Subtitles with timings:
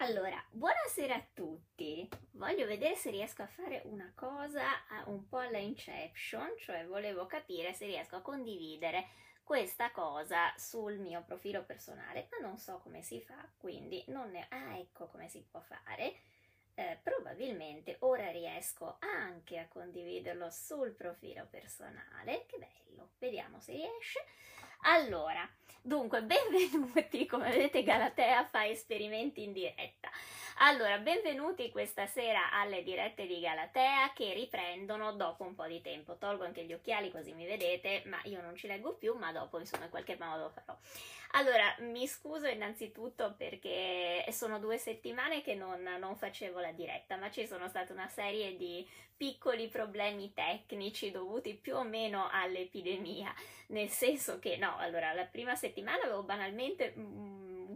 [0.00, 2.06] Allora, buonasera a tutti.
[2.32, 4.62] Voglio vedere se riesco a fare una cosa
[5.06, 9.08] un po' alla Inception, cioè volevo capire se riesco a condividere
[9.42, 14.46] questa cosa sul mio profilo personale, ma non so come si fa, quindi non ne...
[14.50, 16.14] Ah, ecco come si può fare.
[16.74, 22.44] Eh, probabilmente ora riesco anche a condividerlo sul profilo personale.
[22.44, 24.20] Che bello, vediamo se riesce.
[24.82, 25.48] Allora,
[25.82, 30.10] dunque, benvenuti, come vedete Galatea fa esperimenti in diretta.
[30.58, 36.16] Allora, benvenuti questa sera alle dirette di Galatea che riprendono dopo un po' di tempo.
[36.16, 39.58] Tolgo anche gli occhiali così mi vedete, ma io non ci leggo più, ma dopo
[39.58, 40.78] insomma in qualche modo farò.
[41.32, 47.30] Allora, mi scuso innanzitutto perché sono due settimane che non, non facevo la diretta, ma
[47.30, 48.86] ci sono state una serie di
[49.16, 53.34] piccoli problemi tecnici dovuti più o meno all'epidemia,
[53.68, 56.92] nel senso che no, allora la prima settimana avevo banalmente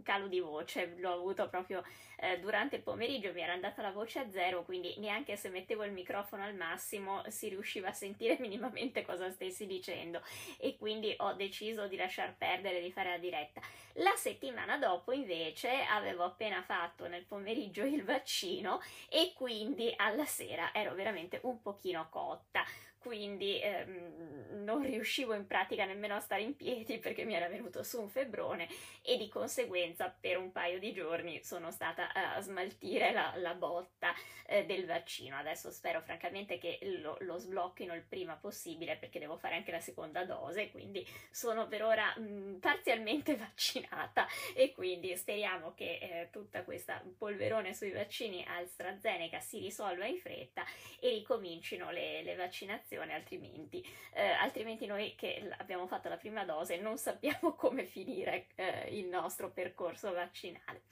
[0.01, 1.83] un calo di voce, l'ho avuto proprio
[2.17, 5.83] eh, durante il pomeriggio, mi era andata la voce a zero, quindi neanche se mettevo
[5.83, 10.21] il microfono al massimo si riusciva a sentire minimamente cosa stessi dicendo
[10.57, 13.61] e quindi ho deciso di lasciar perdere di fare la diretta.
[13.95, 20.73] La settimana dopo invece avevo appena fatto nel pomeriggio il vaccino e quindi alla sera
[20.73, 22.63] ero veramente un pochino cotta
[23.01, 27.81] quindi ehm, non riuscivo in pratica nemmeno a stare in piedi perché mi era venuto
[27.81, 28.67] su un febbrone
[29.01, 34.13] e di conseguenza per un paio di giorni sono stata a smaltire la, la botta
[34.45, 35.35] eh, del vaccino.
[35.35, 39.79] Adesso spero francamente che lo, lo, sblocchino il prima possibile perché devo fare anche la
[39.79, 46.63] seconda dose, quindi sono per ora mh, parzialmente vaccinata e quindi speriamo che eh, tutta
[46.63, 50.63] questa polverone sui vaccini AstraZeneca si risolva in fretta
[50.99, 56.43] e ricomincino le, le vaccinazioni vaccinazione, altrimenti, eh, altrimenti noi che abbiamo fatto la prima
[56.43, 60.83] dose non sappiamo come finire eh, il nostro percorso vaccinale.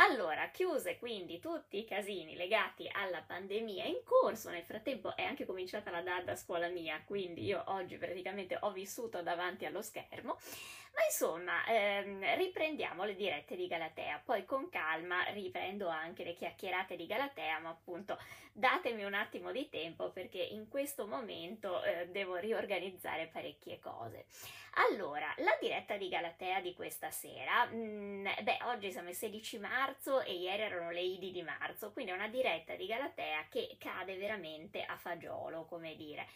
[0.00, 5.44] Allora, chiuse quindi tutti i casini legati alla pandemia in corso, nel frattempo è anche
[5.44, 10.38] cominciata la DAD a scuola mia, quindi io oggi praticamente ho vissuto davanti allo schermo,
[10.94, 16.96] ma insomma, ehm, riprendiamo le dirette di Galatea, poi con calma riprendo anche le chiacchierate
[16.96, 18.18] di Galatea, ma appunto
[18.52, 24.26] datemi un attimo di tempo perché in questo momento eh, devo riorganizzare parecchie cose.
[24.90, 29.58] Allora, la diretta di Galatea di questa sera, mh, mm, beh, oggi siamo il 16
[29.58, 33.76] marzo e ieri erano le Idi di marzo, quindi è una diretta di Galatea che
[33.78, 36.26] cade veramente a fagiolo, come dire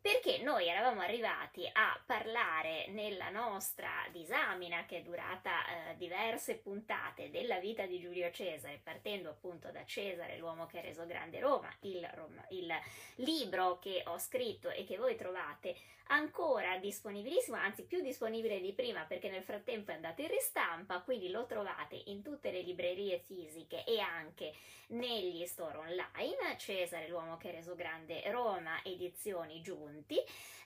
[0.00, 7.30] perché noi eravamo arrivati a parlare nella nostra disamina che è durata eh, diverse puntate
[7.30, 11.68] della vita di Giulio Cesare, partendo appunto da Cesare, l'uomo che ha reso grande Roma,
[11.80, 12.08] il,
[12.48, 12.74] il
[13.16, 15.76] libro che ho scritto e che voi trovate
[16.10, 21.30] ancora disponibilissimo, anzi più disponibile di prima perché nel frattempo è andato in ristampa, quindi
[21.30, 24.54] lo trovate in tutte le librerie fisiche e anche
[24.88, 29.60] negli store online, Cesare l'uomo che ha reso grande Roma, edizioni
[29.90, 30.16] giunti.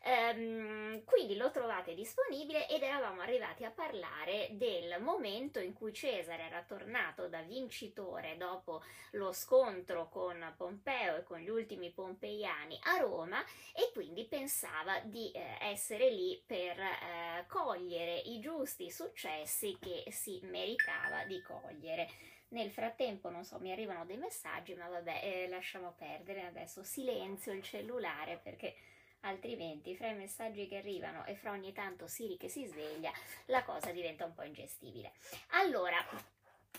[0.06, 6.42] Um, quindi lo trovate disponibile ed eravamo arrivati a parlare del momento in cui Cesare
[6.42, 12.98] era tornato da vincitore dopo lo scontro con Pompeo e con gli ultimi pompeiani a
[12.98, 13.42] Roma
[13.72, 20.38] e quindi pensava di eh, essere lì per eh, cogliere i giusti successi che si
[20.42, 22.10] meritava di cogliere.
[22.48, 26.84] Nel frattempo, non so, mi arrivano dei messaggi, ma vabbè, eh, lasciamo perdere adesso.
[26.84, 28.76] Silenzio il cellulare perché
[29.24, 33.12] altrimenti fra i messaggi che arrivano e fra ogni tanto Siri che si sveglia,
[33.46, 35.12] la cosa diventa un po' ingestibile.
[35.50, 35.96] Allora,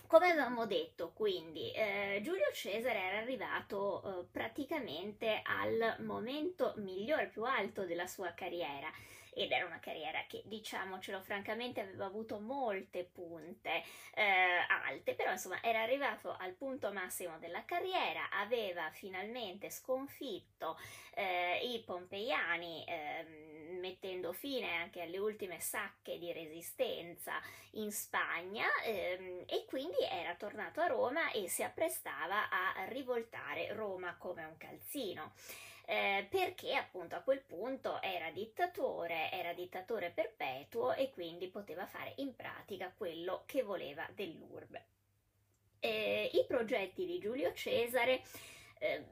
[0.07, 7.43] come avevamo detto, quindi, eh, Giulio Cesare era arrivato eh, praticamente al momento migliore, più
[7.43, 8.91] alto della sua carriera
[9.35, 15.61] ed era una carriera che, diciamocelo francamente, aveva avuto molte punte eh, alte, però insomma
[15.61, 20.77] era arrivato al punto massimo della carriera, aveva finalmente sconfitto
[21.13, 22.83] eh, i pompeiani.
[22.85, 23.53] Eh,
[23.85, 27.39] mettendo fine anche alle ultime sacche di resistenza
[27.71, 34.15] in Spagna ehm, e quindi era tornato a Roma e si apprestava a rivoltare Roma
[34.17, 35.33] come un calzino
[35.85, 42.13] eh, perché appunto a quel punto era dittatore, era dittatore perpetuo e quindi poteva fare
[42.17, 44.85] in pratica quello che voleva dell'urbe.
[45.79, 48.23] Eh, I progetti di Giulio Cesare
[48.79, 49.05] eh,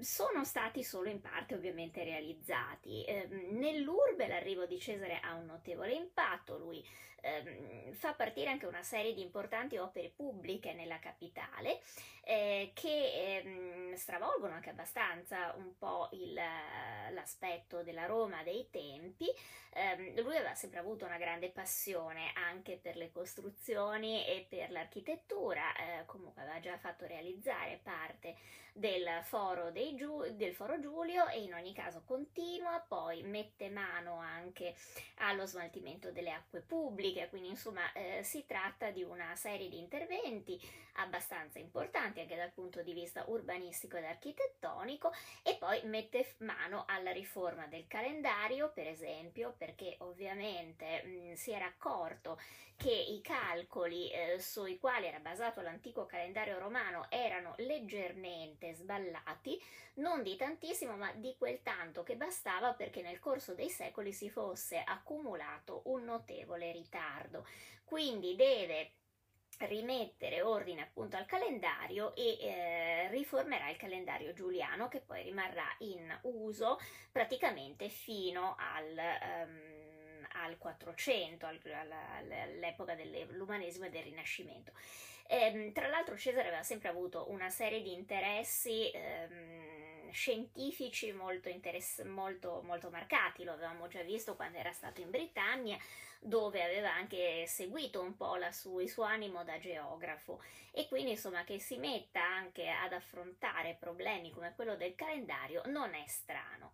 [0.00, 3.04] sono stati solo in parte ovviamente realizzati.
[3.04, 6.84] Eh, nell'urbe l'arrivo di Cesare ha un notevole impatto, lui
[7.26, 11.80] ehm, fa partire anche una serie di importanti opere pubbliche nella capitale
[12.22, 16.34] eh, che ehm, stravolgono anche abbastanza un po' il,
[17.12, 19.26] l'aspetto della Roma dei tempi.
[19.72, 25.74] Eh, lui aveva sempre avuto una grande passione anche per le costruzioni e per l'architettura,
[25.76, 28.36] eh, comunque aveva già fatto realizzare parte
[28.76, 34.74] del foro, Giu- del foro Giulio e in ogni caso continua, poi mette mano anche
[35.16, 40.60] allo smaltimento delle acque pubbliche, quindi insomma eh, si tratta di una serie di interventi
[40.94, 47.12] abbastanza importanti anche dal punto di vista urbanistico ed architettonico e poi mette mano alla
[47.12, 52.38] riforma del calendario, per esempio, perché ovviamente mh, si era accorto
[52.76, 59.60] che i calcoli eh, sui quali era basato l'antico calendario romano erano leggermente sballati,
[59.94, 64.28] non di tantissimo, ma di quel tanto che bastava perché nel corso dei secoli si
[64.28, 67.46] fosse accumulato un notevole ritardo.
[67.84, 68.92] Quindi deve
[69.58, 76.14] rimettere ordine appunto al calendario e eh, riformerà il calendario giuliano che poi rimarrà in
[76.22, 76.78] uso
[77.10, 79.75] praticamente fino al um,
[80.42, 81.60] al 400, al,
[82.30, 84.72] all'epoca dell'umanesimo e del Rinascimento.
[85.28, 92.04] Ehm, tra l'altro Cesare aveva sempre avuto una serie di interessi ehm, scientifici molto, interess-
[92.04, 95.76] molto, molto marcati, lo avevamo già visto quando era stato in Britannia,
[96.20, 100.42] dove aveva anche seguito un po' su- il suo animo da geografo
[100.72, 105.94] e quindi insomma che si metta anche ad affrontare problemi come quello del calendario non
[105.94, 106.72] è strano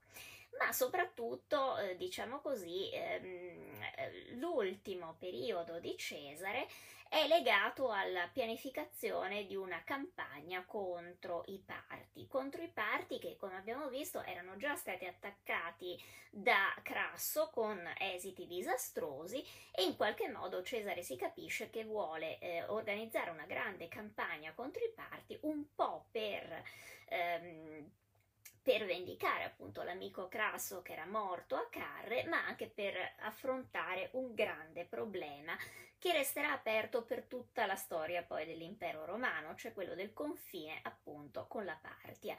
[0.59, 6.67] ma soprattutto, eh, diciamo così, ehm, l'ultimo periodo di Cesare
[7.13, 13.57] è legato alla pianificazione di una campagna contro i parti, contro i parti che come
[13.57, 20.63] abbiamo visto erano già stati attaccati da Crasso con esiti disastrosi e in qualche modo
[20.63, 26.07] Cesare si capisce che vuole eh, organizzare una grande campagna contro i parti un po'
[26.11, 26.63] per
[27.09, 27.91] ehm,
[28.63, 34.35] per vendicare appunto l'amico Crasso che era morto a Carre, ma anche per affrontare un
[34.35, 35.57] grande problema
[35.99, 41.47] che resterà aperto per tutta la storia poi dell'impero romano, cioè quello del confine appunto
[41.49, 42.37] con la Partia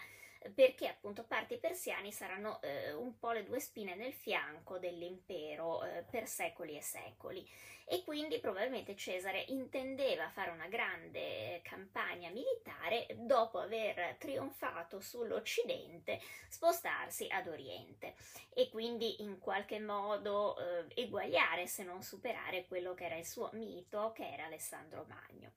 [0.53, 6.03] perché appunto parti persiani saranno eh, un po' le due spine nel fianco dell'impero eh,
[6.09, 7.47] per secoli e secoli
[7.85, 16.19] e quindi probabilmente Cesare intendeva fare una grande campagna militare dopo aver trionfato sull'Occidente
[16.49, 18.15] spostarsi ad Oriente
[18.53, 23.49] e quindi in qualche modo eh, eguagliare se non superare quello che era il suo
[23.53, 25.51] mito che era Alessandro Magno.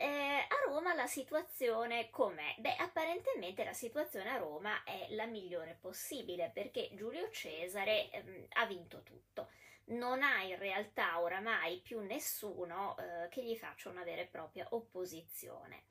[0.00, 2.54] Eh, a Roma la situazione com'è?
[2.58, 8.66] Beh, apparentemente la situazione a Roma è la migliore possibile perché Giulio Cesare ehm, ha
[8.66, 9.50] vinto tutto.
[9.86, 14.68] Non ha in realtà oramai più nessuno eh, che gli faccia una vera e propria
[14.70, 15.86] opposizione.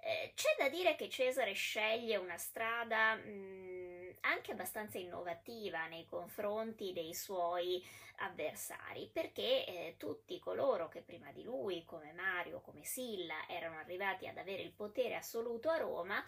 [0.00, 3.77] Eh, c'è da dire che Cesare sceglie una strada mh, mm,
[4.20, 7.84] anche abbastanza innovativa nei confronti dei suoi
[8.16, 14.26] avversari, perché eh, tutti coloro che prima di lui, come Mario, come Silla, erano arrivati
[14.26, 16.24] ad avere il potere assoluto a Roma,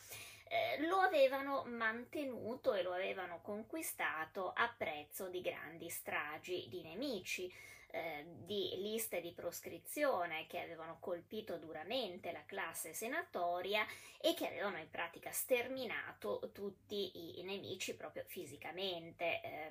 [0.48, 7.52] eh, lo avevano mantenuto e lo avevano conquistato a prezzo di grandi stragi di nemici
[7.92, 13.87] eh, di liste di proscrizione che avevano colpito duramente la classe senatoria
[14.20, 19.40] e che avevano in pratica sterminato tutti i nemici proprio fisicamente.
[19.40, 19.70] Eh,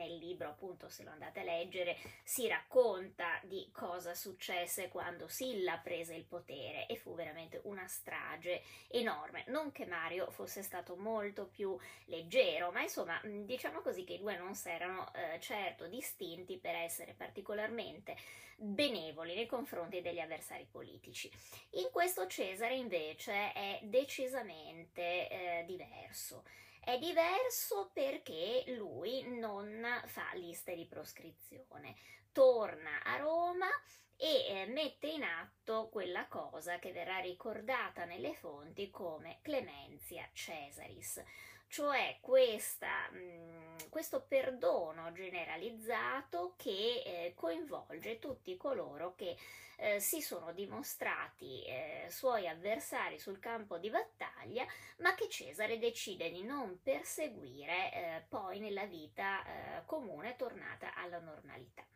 [0.00, 5.76] nel libro, appunto, se lo andate a leggere, si racconta di cosa successe quando Silla
[5.76, 9.44] prese il potere e fu veramente una strage enorme.
[9.48, 14.38] Non che Mario fosse stato molto più leggero, ma insomma, diciamo così che i due
[14.38, 18.16] non si erano eh, certo distinti per essere particolarmente particolarmente
[18.56, 21.30] benevoli nei confronti degli avversari politici.
[21.72, 26.44] In questo Cesare invece è decisamente eh, diverso.
[26.82, 31.94] È diverso perché lui non fa liste di proscrizione,
[32.32, 33.68] torna a Roma
[34.16, 41.22] e eh, mette in atto quella cosa che verrà ricordata nelle fonti come Clemenzia Cesaris,
[41.70, 49.36] cioè questa, mh, mm, questo perdono generalizzato che eh, coinvolge tutti coloro che
[49.76, 54.66] eh, si sono dimostrati eh, suoi avversari sul campo di battaglia,
[54.98, 61.20] ma che Cesare decide di non perseguire eh, poi nella vita eh, comune tornata alla
[61.20, 61.86] normalità.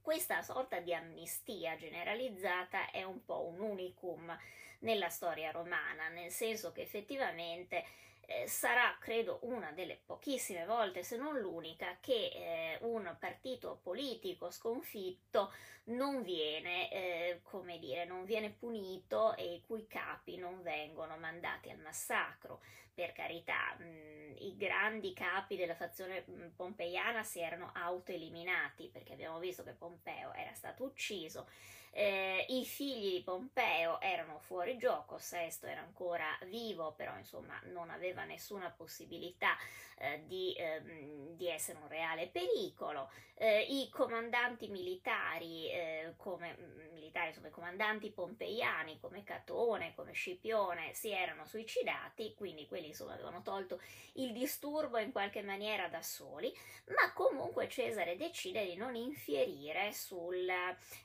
[0.00, 4.38] Questa sorta di amnistia generalizzata è un po' un unicum
[4.80, 7.84] nella storia romana, nel senso che effettivamente
[8.26, 14.50] eh, sarà, credo, una delle pochissime volte, se non l'unica, che eh, un partito politico
[14.50, 15.52] sconfitto
[15.84, 21.70] non viene, eh, come dire, non viene punito e i cui capi non vengono mandati
[21.70, 22.60] al massacro.
[22.94, 29.38] Per carità, mh, i grandi capi della fazione mh, pompeiana si erano autoeliminati perché abbiamo
[29.38, 31.48] visto che Pompeo era stato ucciso
[31.96, 37.88] eh, I figli di Pompeo erano fuori gioco, Sesto era ancora vivo, però insomma non
[37.88, 39.56] aveva nessuna possibilità
[39.98, 43.10] eh, di, ehm, di, essere un reale pericolo.
[43.36, 50.12] Eh, I comandanti militari, eh, come, mm, militari insomma, i comandanti pompeiani come Catone, come
[50.12, 53.80] Scipione, si erano suicidati, quindi quelli insomma avevano tolto
[54.14, 56.52] il disturbo in qualche maniera da soli,
[56.86, 60.48] ma comunque Cesare decide di non infierire sul,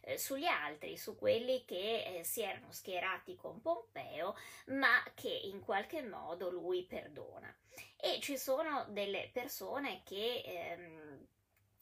[0.02, 4.36] eh, sugli altri altri, su quelli che eh, si erano schierati con Pompeo,
[4.68, 7.54] ma che in qualche modo lui perdona.
[7.98, 11.28] E ci sono delle persone che ehm,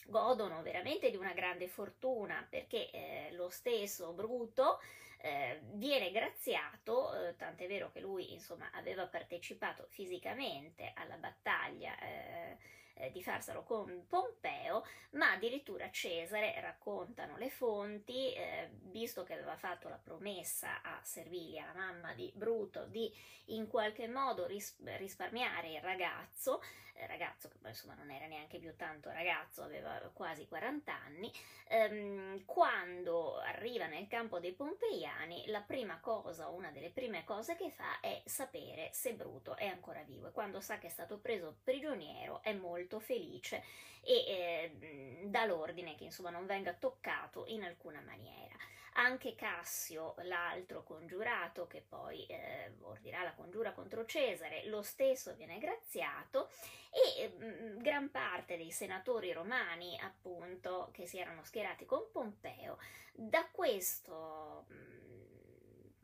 [0.08, 4.80] godono veramente di una grande fortuna perché eh, lo stesso Bruto
[5.20, 12.58] eh, viene graziato, eh, tant'è vero che lui insomma aveva partecipato fisicamente alla battaglia eh,
[12.98, 19.56] eh, di farselo con Pompeo, ma addirittura Cesare, raccontano le fonti, eh, visto che aveva
[19.56, 23.12] fatto la promessa a Servilia, la mamma di Bruto, di
[23.48, 26.62] in qualche modo ris- risparmiare il ragazzo,
[27.06, 31.32] ragazzo che insomma non era neanche più tanto ragazzo, aveva quasi 40 anni,
[31.68, 37.70] ehm, quando arriva nel campo dei Pompeiani, la prima cosa, una delle prime cose che
[37.70, 41.58] fa è sapere se Bruto è ancora vivo e quando sa che è stato preso
[41.64, 43.64] prigioniero è molto felice
[44.02, 48.56] e eh, dà l'ordine che insomma non venga toccato in alcuna maniera.
[49.00, 55.60] Anche Cassio, l'altro congiurato che poi eh, ordirà la congiura contro Cesare, lo stesso viene
[55.60, 56.50] graziato
[56.90, 62.80] e mh, mm, gran parte dei senatori romani, appunto, che si erano schierati con Pompeo,
[63.14, 64.66] da questo...
[64.70, 65.06] Mh,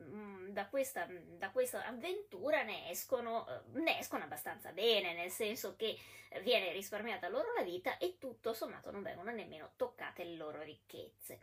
[0.04, 5.98] mm, da questa, da questa, avventura ne escono, ne escono abbastanza bene, nel senso che
[6.44, 11.40] viene risparmiata loro la vita e tutto sommato non vengono nemmeno toccate le loro ricchezze.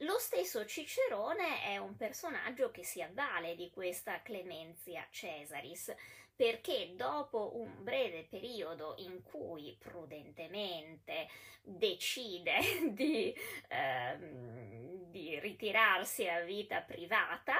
[0.00, 5.94] Lo stesso Cicerone è un personaggio che si avvale di questa clemenzia Cesaris,
[6.34, 11.28] perché dopo un breve periodo in cui prudentemente
[11.62, 12.58] decide
[12.92, 13.34] di,
[13.68, 17.56] ehm, di ritirarsi a vita privata,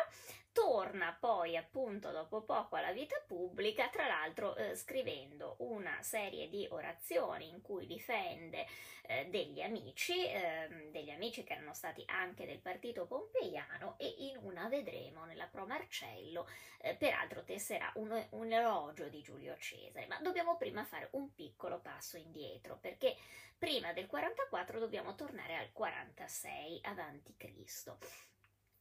[0.56, 6.66] torna poi appunto dopo poco alla vita pubblica, tra l'altro eh, scrivendo una serie di
[6.70, 8.64] orazioni in cui difende
[9.02, 14.38] eh, degli amici, eh, degli amici che erano stati anche del partito pompeiano e in
[14.40, 16.48] una vedremo nella Pro Marcello,
[16.78, 21.80] eh, peraltro tesserà un, un elogio di Giulio Cesare, ma dobbiamo prima fare un piccolo
[21.80, 23.14] passo indietro perché
[23.58, 27.98] prima del 44 dobbiamo tornare al 46 avanti Cristo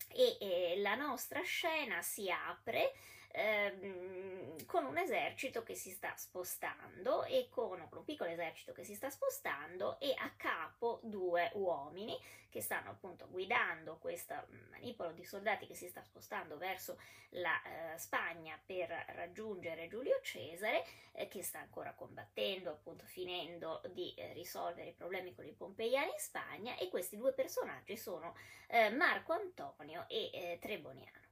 [0.08, 2.94] e eh, la nostra scena si apre
[3.36, 8.96] ehm, con un esercito che si sta spostando e con un piccolo esercito che si
[8.96, 12.18] sta spostando e a capo due uomini
[12.50, 14.34] che stanno appunto guidando questo
[14.72, 16.98] manipolo di soldati che si sta spostando verso
[17.32, 24.13] la eh, Spagna per raggiungere Giulio Cesare eh, che sta ancora combattendo appunto finendo di
[24.13, 28.36] eh, risolvere i problemi con i pompeiani in Spagna e questi due personaggi sono
[28.68, 31.25] eh, Marco Antonio e eh, Treboniano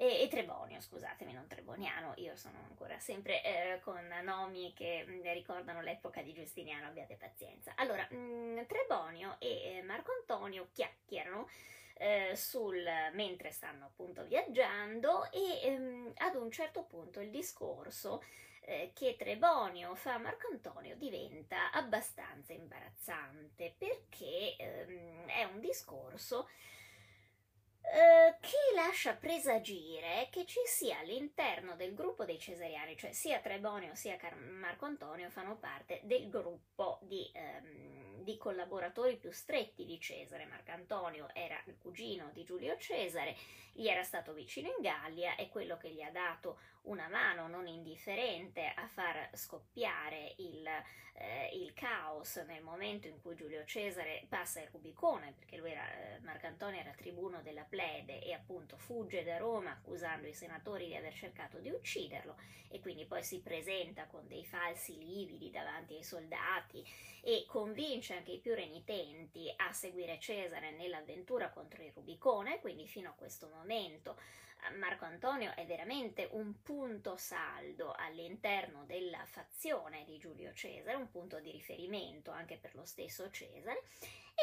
[0.00, 5.12] e, e Trebonio, scusatemi, non Treboniano, io sono ancora sempre eh, con nomi che mh,
[5.12, 7.72] mm, ricordano l'epoca di Giustiniano, abbiate pazienza.
[7.74, 11.48] Allora, mh, mm, Trebonio e eh, Marco Antonio chiacchierano
[11.94, 12.80] eh, sul,
[13.14, 18.22] mentre stanno appunto viaggiando e ehm, ad un certo punto il discorso
[18.60, 26.48] eh, che Trebonio fa a Marco Antonio diventa abbastanza imbarazzante perché ehm, è un discorso
[27.90, 33.94] eh, che lascia presagire che ci sia all'interno del gruppo dei cesariani, cioè sia Trebonio
[33.94, 39.98] sia Car- Marco Antonio fanno parte del gruppo di, ehm, di, collaboratori più stretti di
[39.98, 40.44] Cesare.
[40.44, 43.36] Marco Antonio era il cugino di Giulio Cesare,
[43.72, 47.66] gli era stato vicino in Gallia, è quello che gli ha dato una mano non
[47.66, 50.66] indifferente a far scoppiare il,
[51.14, 55.86] eh, il, caos nel momento in cui Giulio Cesare passa il Rubicone, perché lui era,
[55.90, 60.96] eh, Marcantonio era tribuno della plebe e appunto fugge da Roma accusando i senatori di
[60.96, 62.36] aver cercato di ucciderlo
[62.70, 66.84] e quindi poi si presenta con dei falsi lividi davanti ai soldati
[67.22, 73.10] e convince anche i più renitenti a seguire Cesare nell'avventura contro il Rubicone, quindi fino
[73.10, 74.16] a questo momento
[74.78, 76.77] Marco Antonio è veramente un punto
[77.16, 83.30] saldo all'interno della fazione di Giulio Cesare, un punto di riferimento anche per lo stesso
[83.30, 83.82] Cesare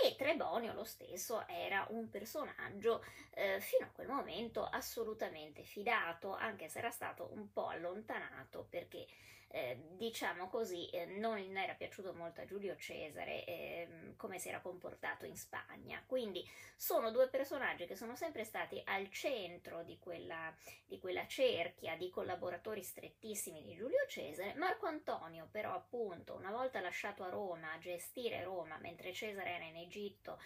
[0.04, 3.02] e Trebonio lo stesso era un personaggio
[3.32, 9.08] eh, fino a quel momento assolutamente fidato, anche se era stato un po' allontanato perché
[9.56, 14.60] eh, diciamo così, eh, non era piaciuto molto a Giulio Cesare eh, come si era
[14.60, 16.04] comportato in Spagna.
[16.06, 16.46] Quindi
[16.76, 20.54] sono due personaggi che sono sempre stati al centro di quella,
[20.86, 24.56] di quella cerchia di collaboratori strettissimi di Giulio Cesare.
[24.56, 29.64] Marco Antonio, però, appunto, una volta lasciato a Roma a gestire Roma mentre Cesare era
[29.64, 30.38] in Egitto,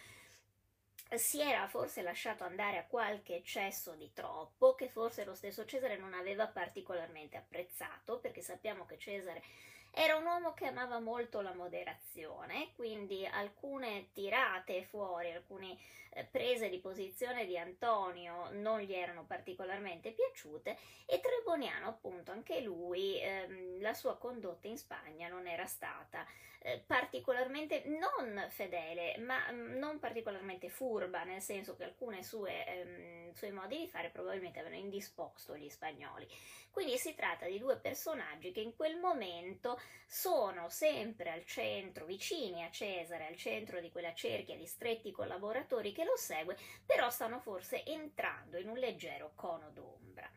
[1.18, 5.98] si era forse lasciato andare a qualche eccesso di troppo che forse lo stesso Cesare
[5.98, 9.42] non aveva particolarmente apprezzato perché sappiamo che Cesare
[9.92, 15.78] era un uomo che amava molto la moderazione, quindi alcune tirate fuori, alcune
[16.12, 22.62] eh, prese di posizione di Antonio non gli erano particolarmente piaciute e Treboniano appunto anche
[22.62, 26.26] lui ehm, la sua condotta in Spagna non era stata
[26.62, 32.66] eh, particolarmente non fedele ma mh, mm, non particolarmente furba nel senso che alcune sue,
[32.66, 36.28] ehm, suoi modi di fare probabilmente avevano indisposto gli spagnoli.
[36.72, 42.64] Quindi si tratta di due personaggi che in quel momento sono sempre al centro, vicini
[42.64, 47.40] a Cesare, al centro di quella cerchia di stretti collaboratori che lo segue, però stanno
[47.40, 50.30] forse entrando in un leggero cono d'ombra.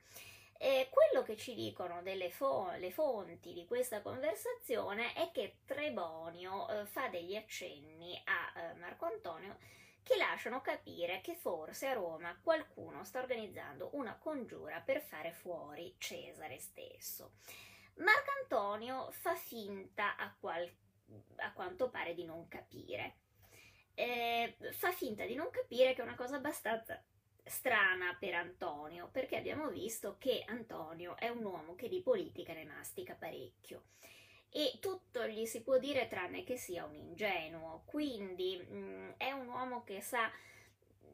[0.58, 6.86] E quello che ci dicono delle fo- fonti di questa conversazione è che Trebonio eh,
[6.86, 9.56] fa degli accenni a eh, Marco Antonio
[10.04, 15.94] che lasciano capire che forse a Roma qualcuno sta organizzando una congiura per fare fuori
[15.98, 17.32] Cesare stesso.
[17.96, 20.72] Marcantonio fa finta a, qual-
[21.36, 23.16] a quanto pare di non capire.
[23.94, 27.02] Eh, fa finta di non capire che è una cosa abbastanza
[27.44, 32.64] strana per Antonio, perché abbiamo visto che Antonio è un uomo che di politica ne
[32.64, 33.84] mastica parecchio
[34.54, 39.32] e tutto gli si può dire tranne che sia un ingenuo, quindi mh, mm, è
[39.32, 40.30] un uomo che sa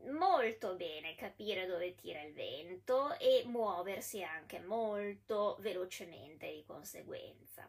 [0.07, 7.69] molto bene capire dove tira il vento e muoversi anche molto velocemente di conseguenza.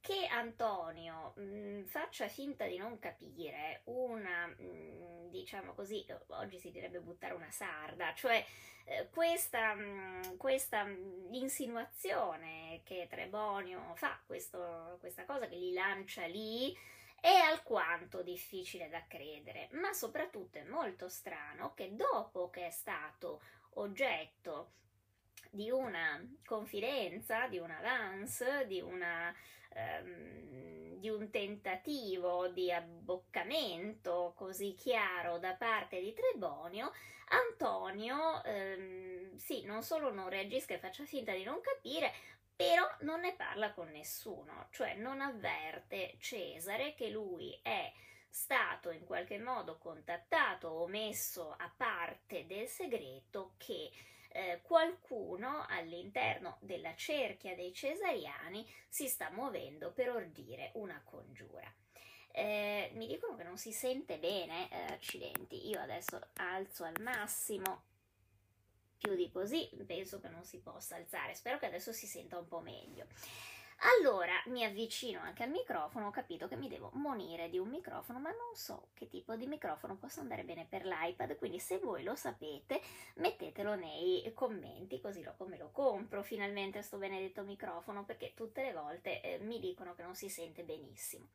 [0.00, 6.58] Che Antonio mh, mm, faccia finta di non capire una, mh, mm, diciamo così, oggi
[6.58, 8.44] si direbbe buttare una sarda, cioè
[8.84, 10.86] eh, questa, mh, questa
[11.30, 16.76] insinuazione che Trebonio fa, questo, questa cosa che gli lancia lì,
[17.22, 23.40] è alquanto difficile da credere, ma soprattutto è molto strano che dopo che è stato
[23.74, 24.72] oggetto
[25.48, 29.32] di una confidenza, di un avance, di, una,
[30.02, 36.90] um, di un tentativo di abboccamento così chiaro da parte di Trebonio,
[37.28, 42.12] Antonio um, sì, non solo non reagisca e faccia finta di non capire,
[42.68, 47.92] però non ne parla con nessuno, cioè non avverte Cesare che lui è
[48.28, 53.90] stato in qualche modo contattato o messo a parte del segreto che
[54.28, 61.70] eh, qualcuno all'interno della cerchia dei cesariani si sta muovendo per ordire una congiura.
[62.30, 67.82] Eh, mi dicono che non si sente bene, eh, accidenti, io adesso alzo al massimo
[69.02, 71.34] più di così penso che non si possa alzare.
[71.34, 73.06] Spero che adesso si senta un po' meglio.
[73.98, 78.20] Allora mi avvicino anche al microfono, ho capito che mi devo monire di un microfono,
[78.20, 82.04] ma non so che tipo di microfono possa andare bene per l'iPad, quindi se voi
[82.04, 82.80] lo sapete
[83.14, 88.72] mettetelo nei commenti così lo, me lo compro finalmente sto benedetto microfono perché tutte le
[88.72, 91.26] volte eh, mi dicono che non si sente benissimo.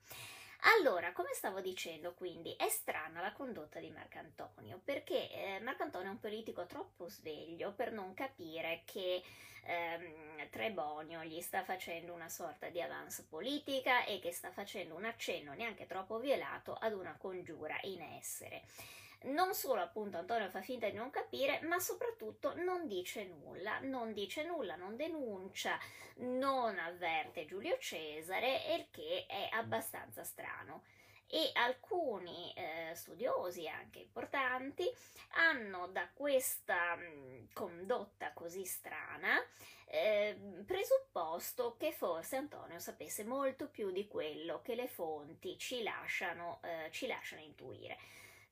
[0.61, 6.11] Allora, come stavo dicendo, quindi è strana la condotta di Marcantonio perché eh, Marcantonio è
[6.11, 9.21] un politico troppo sveglio per non capire che
[9.65, 15.05] ehm, Trebonio gli sta facendo una sorta di avance politica e che sta facendo un
[15.05, 18.63] accenno neanche troppo violato ad una congiura in essere
[19.23, 24.13] non solo appunto Antonio fa finta di non capire, ma soprattutto non dice nulla, non
[24.13, 25.77] dice nulla, non denuncia,
[26.17, 30.83] non avverte Giulio Cesare, il che è abbastanza strano.
[31.29, 34.89] E alcuni eh, studiosi anche importanti
[35.31, 39.37] hanno da questa mh, condotta così strana
[39.89, 46.59] eh, presupposto che forse Antonio sapesse molto più di quello che le fonti ci lasciano,
[46.63, 47.97] eh, ci lasciano intuire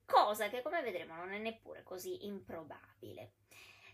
[0.05, 3.33] cosa che come vedremo non è neppure così improbabile.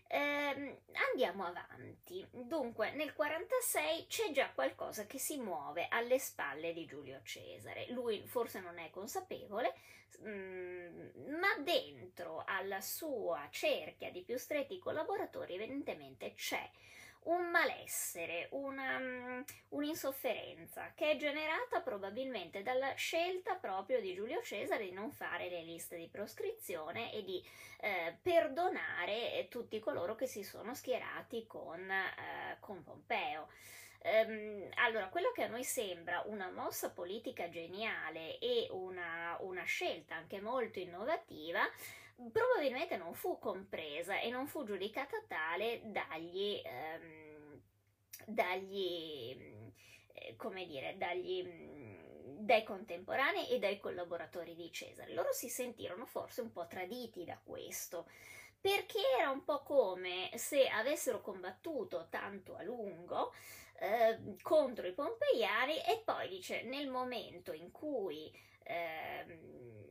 [0.06, 2.26] Eh, andiamo avanti.
[2.30, 7.90] Dunque, nel 46 c'è già qualcosa che si muove alle spalle di Giulio Cesare.
[7.92, 9.74] Lui forse non è consapevole,
[10.20, 16.70] mm, ma dentro alla sua cerchia di più stretti collaboratori evidentemente c'è
[17.24, 24.84] un malessere, una, mm, un'insofferenza che è generata probabilmente dalla scelta proprio di Giulio Cesare
[24.84, 27.42] di non fare le liste di proscrizione e di
[27.80, 33.48] eh, perdonare tutti coloro che si sono schierati con, eh, con Pompeo.
[34.04, 40.16] Ehm, allora, quello che a noi sembra una mossa politica geniale e una, una scelta
[40.16, 41.62] anche molto innovativa,
[42.30, 47.60] probabilmente non fu compresa e non fu giudicata tale dagli, ehm,
[48.26, 49.70] dagli
[50.12, 51.42] eh, come dire, dagli,
[52.38, 55.14] dai contemporanei e dai collaboratori di Cesare.
[55.14, 58.08] Loro si sentirono forse un po' traditi da questo,
[58.60, 63.32] perché era un po' come se avessero combattuto tanto a lungo
[63.78, 68.32] eh, contro i pompeiani e poi dice nel momento in cui
[68.62, 69.81] eh,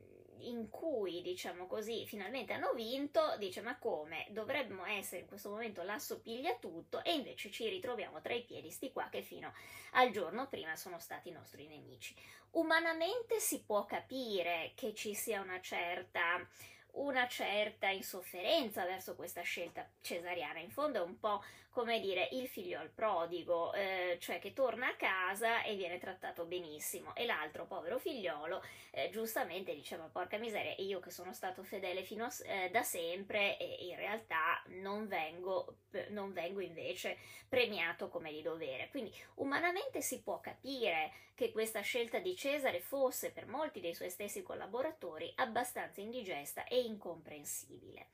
[0.48, 4.26] in cui, diciamo così, finalmente hanno vinto, dice ma come?
[4.30, 8.70] Dovremmo essere in questo momento l'asso piglia tutto e invece ci ritroviamo tra i piedi
[8.70, 9.52] sti qua che fino
[9.92, 12.14] al giorno prima sono stati i nostri nemici.
[12.52, 16.46] Umanamente si può capire che ci sia una certa
[16.92, 20.58] una certa insofferenza verso questa scelta cesariana.
[20.58, 24.88] In fondo è un po' come dire il figlio al prodigo, eh, cioè che torna
[24.88, 30.36] a casa e viene trattato benissimo, e l'altro povero figliolo eh, giustamente dice: Ma porca
[30.36, 35.08] miseria, io che sono stato fedele fino a, eh, da sempre, e in realtà non
[35.08, 35.78] vengo,
[36.10, 37.16] non vengo invece
[37.48, 38.90] premiato come di dovere.
[38.90, 44.10] Quindi umanamente si può capire che questa scelta di Cesare fosse per molti dei suoi
[44.10, 48.08] stessi collaboratori abbastanza indigesta e incomprensibile.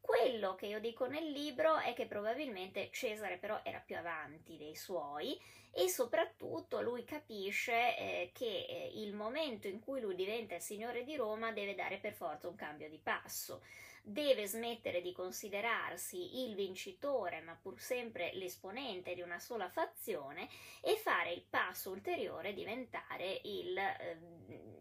[0.00, 4.74] Quello che io dico nel libro è che probabilmente Cesare però era più avanti dei
[4.74, 5.38] suoi
[5.70, 11.04] e soprattutto lui capisce eh, che eh, il momento in cui lui diventa il signore
[11.04, 13.60] di Roma deve dare per forza un cambio di passo
[14.08, 20.48] deve smettere di considerarsi il vincitore, ma pur sempre l'esponente di una sola fazione,
[20.80, 24.18] e fare il passo ulteriore, diventare il, eh,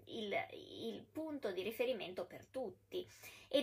[0.05, 2.86] il, il punto di riferimento per tutti.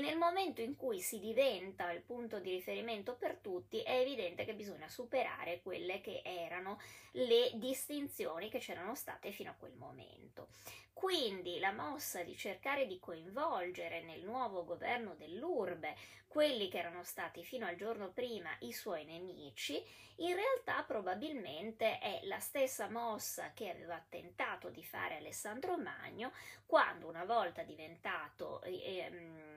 [0.04, 4.52] Nel momento in cui si diventa il punto di riferimento per tutti, è evidente che
[4.52, 6.78] bisogna superare quelle che erano
[7.12, 10.48] le distinzioni che c'erano state fino a quel momento.
[10.92, 15.96] Quindi la mossa di cercare di coinvolgere nel nuovo governo dell'urbe
[16.28, 19.82] quelli che erano stati fino al giorno prima i suoi nemici,
[20.16, 26.32] in realtà probabilmente è la stessa mossa che aveva tentato di fare Alessandro Magno
[26.66, 29.53] quando una volta diventato ehm, eh,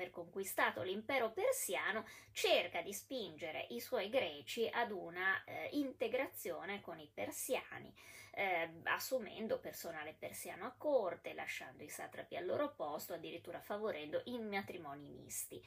[0.00, 6.98] aver conquistato l'impero persiano cerca di spingere i suoi greci ad una eh, integrazione con
[6.98, 7.92] i persiani
[8.32, 14.38] eh, assumendo personale persiano a corte, lasciando i satrapi al loro posto, addirittura favorendo i
[14.38, 15.62] matrimoni misti.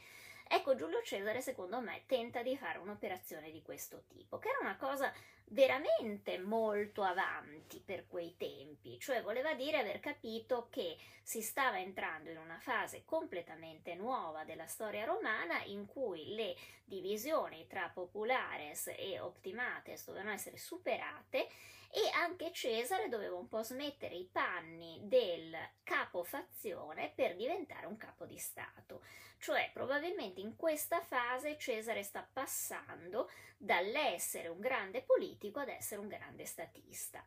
[0.56, 4.78] Ecco, Giulio Cesare, secondo me, tenta di fare un'operazione di questo tipo, che era una
[4.78, 5.12] cosa
[5.46, 12.30] veramente molto avanti per quei tempi, cioè voleva dire aver capito che si stava entrando
[12.30, 19.20] in una fase completamente nuova della storia romana in cui le divisioni tra populares e
[19.20, 21.50] optimates dovevano essere superate
[21.96, 27.98] e anche Cesare doveva un po' smettere i panni del capo fazione per diventare un
[27.98, 29.04] capo di Stato.
[29.38, 36.08] Cioè, probabilmente in questa fase Cesare sta passando dall'essere un grande politico ad essere un
[36.08, 37.24] grande statista.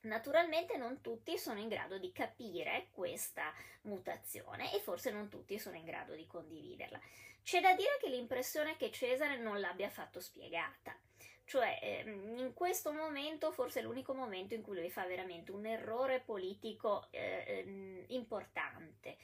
[0.00, 5.76] Naturalmente non tutti sono in grado di capire questa mutazione e forse non tutti sono
[5.76, 7.00] in grado di condividerla.
[7.44, 10.98] C'è da dire che l'impressione è che Cesare non l'abbia affatto spiegata.
[11.46, 15.64] Cioè, ehm, in questo momento forse è l'unico momento in cui lui fa veramente un
[15.64, 19.16] errore politico eh, ehm, importante.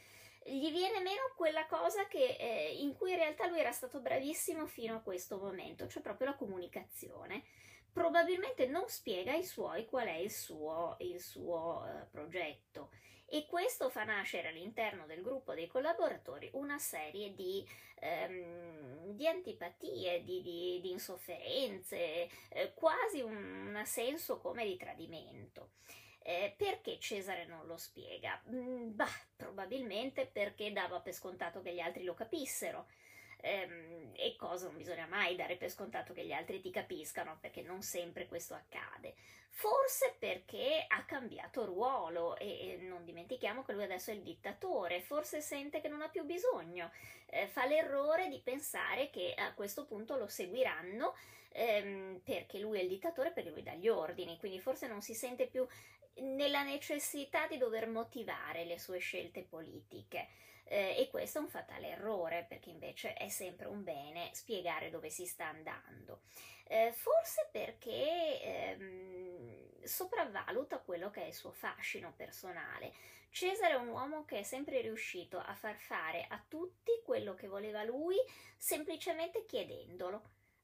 [0.44, 4.66] Gli viene meno quella cosa che, eh, in cui in realtà lui era stato bravissimo
[4.66, 7.42] fino a questo momento, cioè proprio la comunicazione.
[7.92, 12.90] Probabilmente non spiega ai suoi qual è il suo, il suo uh, progetto
[13.34, 17.66] e questo fa nascere all'interno del gruppo dei collaboratori una serie di,
[18.00, 25.70] ehm, di antipatie, di, di, di insofferenze, eh, quasi un, un senso come di tradimento.
[26.18, 28.38] Eh, perché Cesare non lo spiega?
[28.50, 32.86] Mm, bah, probabilmente perché dava per scontato che gli altri lo capissero.
[33.42, 37.62] Ehm, e cosa non bisogna mai dare per scontato che gli altri ti capiscano, perché
[37.62, 39.14] non sempre questo accade.
[39.50, 45.42] Forse perché ha cambiato ruolo e, non dimentichiamo che lui adesso è il dittatore, forse
[45.42, 46.90] sente che non ha più bisogno,
[47.26, 51.14] eh, fa l'errore di pensare che a questo punto lo seguiranno
[51.50, 55.14] ehm, perché lui è il dittatore, perché lui dà gli ordini, quindi forse non si
[55.14, 55.66] sente più
[56.14, 60.28] nella necessità di dover motivare le sue scelte politiche.
[60.64, 65.10] Eh, e questo è un fatale errore perché invece è sempre un bene spiegare dove
[65.10, 66.22] si sta andando.
[66.64, 72.92] Eh, forse perché ehm, sopravvaluta quello che è il suo fascino personale.
[73.30, 77.48] Cesare è un uomo che è sempre riuscito a far fare a tutti quello che
[77.48, 78.16] voleva lui
[78.56, 80.22] semplicemente chiedendolo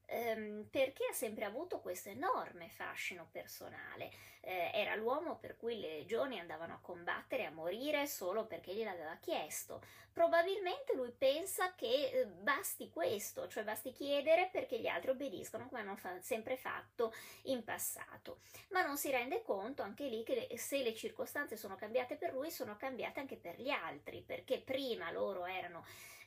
[0.09, 4.11] ehm, perché ha sempre avuto questo enorme fascino personale.
[4.41, 9.17] Eh, era l'uomo per cui le legioni andavano a combattere, a morire solo perché gliel'aveva
[9.17, 9.83] chiesto.
[10.13, 15.81] Probabilmente lui pensa che eh, basti questo, cioè basti chiedere perché gli altri obbediscono come
[15.81, 17.13] hanno fa- sempre fatto
[17.45, 18.41] in passato.
[18.71, 22.51] Ma non si rende conto anche lì che se le circostanze sono cambiate per lui,
[22.51, 25.85] sono cambiate anche per gli altri, perché prima loro erano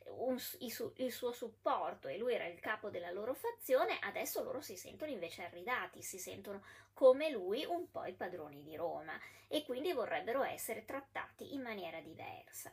[0.08, 4.62] un, il, il, suo supporto e lui era il capo della loro fazione, adesso loro
[4.62, 9.64] si sentono invece arridati, si sentono come lui un po' i padroni di Roma e
[9.64, 12.72] quindi vorrebbero essere trattati in maniera diversa.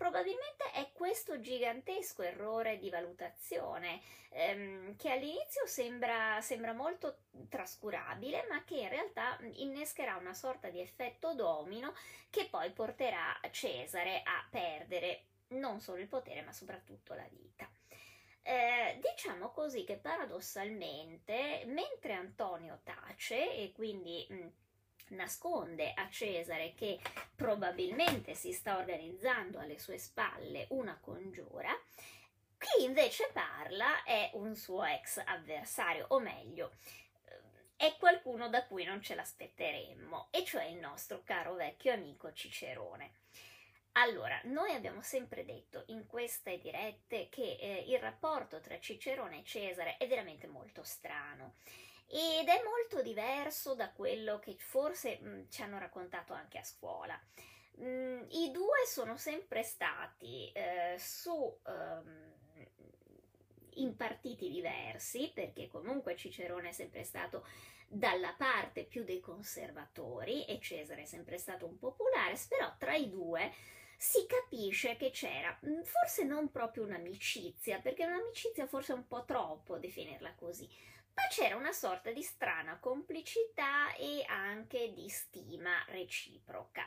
[0.00, 8.64] Probabilmente è questo gigantesco errore di valutazione ehm, che all'inizio sembra, sembra molto trascurabile, ma
[8.64, 11.92] che in realtà innescherà una sorta di effetto domino
[12.30, 17.70] che poi porterà Cesare a perdere non solo il potere, ma soprattutto la vita.
[18.42, 26.98] Eh, diciamo così che paradossalmente, mentre Antonio tace e quindi mh, nasconde a Cesare che
[27.34, 31.70] probabilmente si sta organizzando alle sue spalle una congiura,
[32.58, 36.72] chi invece parla è un suo ex avversario, o meglio,
[37.76, 43.19] è qualcuno da cui non ce l'aspetteremmo, e cioè il nostro caro vecchio amico Cicerone.
[44.00, 49.44] Allora, noi abbiamo sempre detto in queste dirette che eh, il rapporto tra Cicerone e
[49.44, 51.56] Cesare è veramente molto strano
[52.06, 56.64] ed è molto diverso da quello che forse mh, mm, ci hanno raccontato anche a
[56.64, 57.20] scuola.
[57.82, 62.32] Mm, I due sono sempre stati eh, su um,
[63.74, 67.46] in partiti diversi, perché comunque Cicerone è sempre stato
[67.86, 73.10] dalla parte più dei conservatori e Cesare è sempre stato un popolare, però tra i
[73.10, 73.52] due
[74.02, 79.26] si capisce che c'era mm, forse non proprio un'amicizia, perché un'amicizia forse è un po'
[79.26, 80.66] troppo definirla così,
[81.12, 86.86] ma c'era una sorta di strana complicità e anche di stima reciproca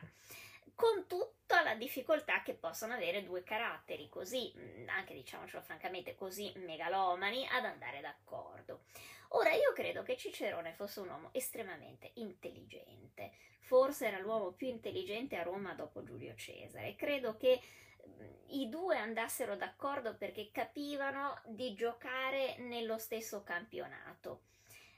[0.73, 6.51] con tutta la difficoltà che possono avere due caratteri così, mm, anche diciamocelo francamente, così
[6.55, 8.85] megalomani ad andare d'accordo.
[9.35, 15.35] Ora io credo che Cicerone fosse un uomo estremamente intelligente, forse era l'uomo più intelligente
[15.37, 16.95] a Roma dopo Giulio Cesare.
[16.95, 17.59] Credo che
[18.07, 24.43] mm, i due andassero d'accordo perché capivano di giocare nello stesso campionato,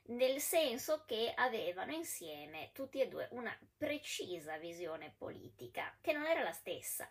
[0.08, 6.44] nel senso che avevano insieme tutti e due una precisa visione politica, che non era
[6.44, 7.10] la stessa,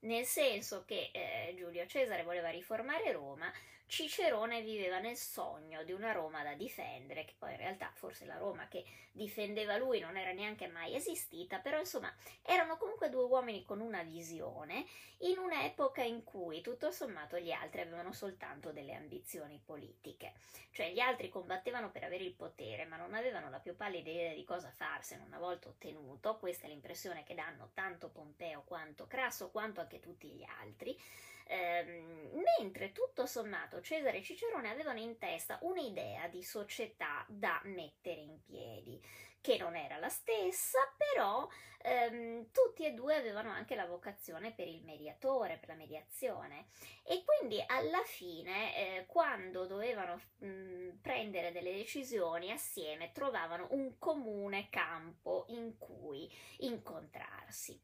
[0.00, 3.50] nel senso che eh, Giulio Cesare voleva riformare Roma,
[3.86, 8.38] Cicerone viveva nel sogno di una Roma da difendere, che poi in realtà forse la
[8.38, 13.62] Roma che difendeva lui non era neanche mai esistita, però insomma erano comunque due uomini
[13.62, 14.84] con una visione
[15.18, 20.32] in un'epoca in cui tutto sommato gli altri avevano soltanto delle ambizioni politiche,
[20.72, 24.34] cioè gli altri combattevano per avere il potere, ma non avevano la più pallida idea
[24.34, 29.50] di cosa farsene una volta ottenuto, questa è l'impressione che danno tanto Pompeo quanto Crasso
[29.50, 30.98] quanto anche tutti gli altri.
[31.46, 38.20] Ehm, mentre tutto sommato Cesare e Cicerone avevano in testa un'idea di società da mettere
[38.20, 39.00] in piedi,
[39.40, 41.46] che non era la stessa, però
[41.82, 46.68] ehm, tutti e due avevano anche la vocazione per il mediatore, per la mediazione
[47.02, 54.70] e quindi alla fine eh, quando dovevano mh, prendere delle decisioni assieme trovavano un comune
[54.70, 56.30] campo in cui
[56.60, 57.78] incontrarsi.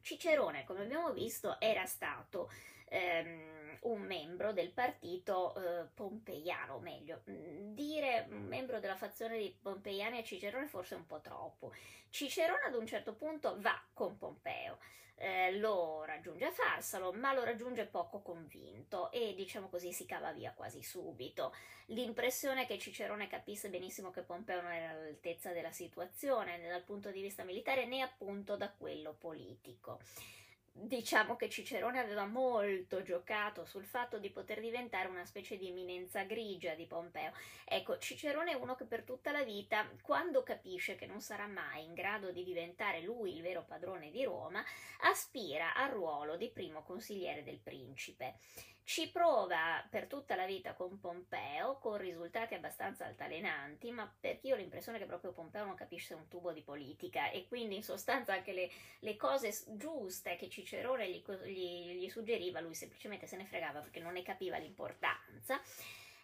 [0.00, 2.48] Cicerone, come abbiamo visto, era stato
[2.88, 9.56] ehm, un membro del partito eh, pompeiano, meglio, mm, dire un membro della fazione di
[9.60, 11.72] Pompeiani a Cicerone forse è un po' troppo.
[12.10, 14.78] Cicerone ad un certo punto va con Pompeo.
[15.18, 20.32] Eh, lo raggiunge a Farsalo, ma lo raggiunge poco convinto e diciamo così si cava
[20.32, 21.54] via quasi subito.
[21.86, 26.82] L'impressione è che Cicerone capisse benissimo che Pompeo non era all'altezza della situazione né dal
[26.82, 30.00] punto di vista militare né appunto da quello politico
[30.78, 36.22] diciamo che Cicerone aveva molto giocato sul fatto di poter diventare una specie di eminenza
[36.24, 37.32] grigia di Pompeo.
[37.64, 41.84] Ecco, Cicerone è uno che per tutta la vita, quando capisce che non sarà mai
[41.84, 44.62] in grado di diventare lui il vero padrone di Roma,
[45.00, 48.36] aspira al ruolo di primo consigliere del principe.
[48.86, 54.54] Ci prova per tutta la vita con Pompeo, con risultati abbastanza altalenanti, ma perché io
[54.54, 58.32] ho l'impressione che proprio Pompeo non capisce un tubo di politica e quindi in sostanza
[58.32, 58.70] anche le,
[59.00, 63.98] le cose giuste che Cicerone gli, gli, gli, suggeriva, lui semplicemente se ne fregava perché
[63.98, 65.60] non ne capiva l'importanza.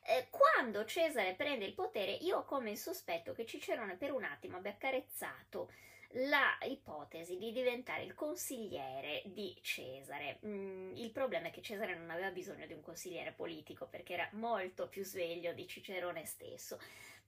[0.04, 4.22] Eh, quando Cesare prende il potere, io ho come il sospetto che Cicerone per un
[4.22, 5.68] attimo abbia carezzato
[6.16, 10.38] la ipotesi di diventare il consigliere di Cesare.
[10.44, 14.28] Mm, il problema è che Cesare non aveva bisogno di un consigliere politico perché era
[14.32, 16.78] molto più sveglio di Cicerone stesso.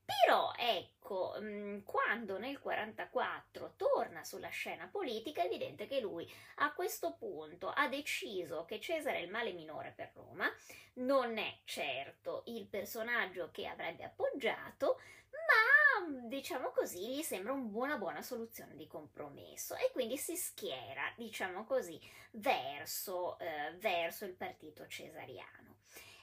[0.05, 6.75] Però ecco, mm, quando nel 44 torna sulla scena politica, è evidente che lui a
[6.75, 10.47] questo punto ha deciso che Cesare è il male minore per Roma,
[10.95, 15.84] non è certo il personaggio che avrebbe appoggiato, ma
[16.27, 21.65] diciamo così gli sembra una buona buona soluzione di compromesso e quindi si schiera, diciamo
[21.65, 22.01] così,
[22.33, 25.77] verso, eh, verso il partito cesariano.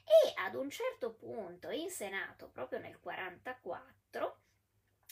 [0.03, 4.37] E ad un certo punto in Senato, proprio nel 44,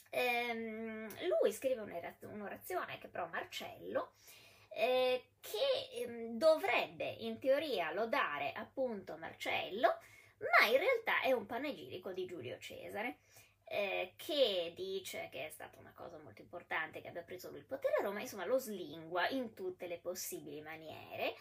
[0.09, 1.81] ehm, lui scrive
[2.21, 4.13] un'orazione che però Marcello
[4.69, 9.99] eh, che ehm, dovrebbe in teoria lodare appunto Marcello,
[10.39, 13.19] ma in realtà è un panegirico di Giulio Cesare
[13.69, 17.65] eh, che dice che è stata una cosa molto importante che abbia preso lui il
[17.65, 21.35] potere a Roma, insomma lo slingua in tutte le possibili maniere.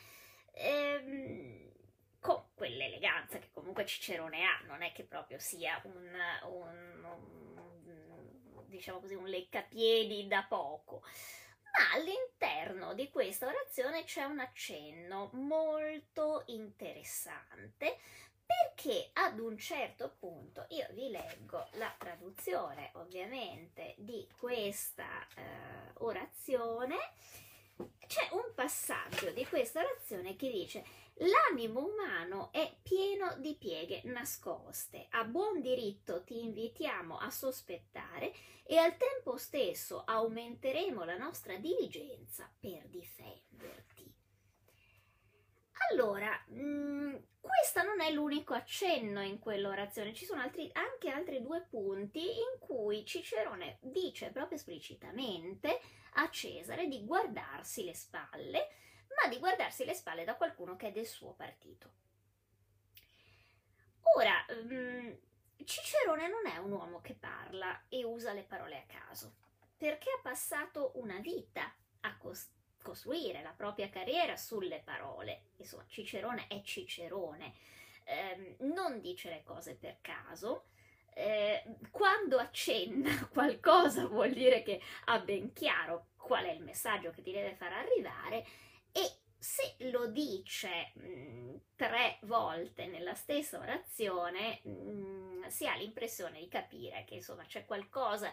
[0.52, 1.72] Ehm,
[2.20, 9.00] con quell'eleganza che comunque Cicerone ha, non è che proprio sia un, un, un diciamo
[9.00, 11.02] così, un leccapiedi da poco.
[11.62, 17.98] Ma all'interno di questa orazione c'è un accenno molto interessante
[18.48, 25.42] perché ad un certo punto io vi leggo la traduzione ovviamente di questa eh,
[25.98, 26.96] orazione.
[28.06, 30.82] C'è un passaggio di questa orazione che dice
[31.16, 35.08] l'animo umano è pieno di pieghe nascoste.
[35.10, 38.32] A buon diritto ti invitiamo a sospettare
[38.64, 43.47] e al tempo stesso aumenteremo la nostra diligenza per difenderti
[45.90, 51.40] allora, mh, mm, questo non è l'unico accenno in quell'orazione, ci sono altri, anche altri
[51.40, 55.80] due punti in cui Cicerone dice proprio esplicitamente
[56.14, 58.68] a Cesare di guardarsi le spalle,
[59.22, 61.92] ma di guardarsi le spalle da qualcuno che è del suo partito.
[64.16, 65.12] Ora, mh, mm,
[65.64, 69.36] Cicerone non è un uomo che parla e usa le parole a caso,
[69.76, 72.57] perché ha passato una vita a costruire
[72.88, 75.50] costruire la propria carriera sulle parole.
[75.56, 77.52] Insomma, Cicerone è Cicerone,
[78.04, 80.68] eh, non dice le cose per caso.
[81.12, 87.22] Eh, quando accenna qualcosa vuol dire che ha ben chiaro qual è il messaggio che
[87.22, 88.46] ti deve far arrivare
[88.92, 95.74] e se lo dice mh, mm, tre volte nella stessa orazione mh, mm, si ha
[95.74, 98.32] l'impressione di capire che insomma c'è qualcosa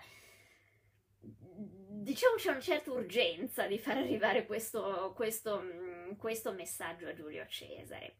[2.05, 7.47] diciamo c'è una certa urgenza di far arrivare questo, questo, mm, questo messaggio a Giulio
[7.47, 8.17] Cesare.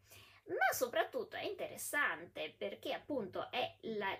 [0.48, 4.16] Ma soprattutto è interessante perché appunto è la,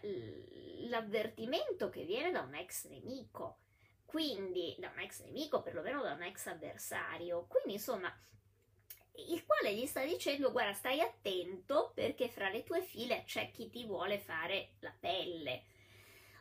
[0.89, 3.59] l'avvertimento che viene da un ex nemico,
[4.05, 8.13] quindi da un ex nemico, perlomeno da un ex avversario, quindi insomma
[9.29, 13.71] il quale gli sta dicendo guarda stai attento perché fra le tue file c'è chi
[13.71, 15.65] ti vuole fare la pelle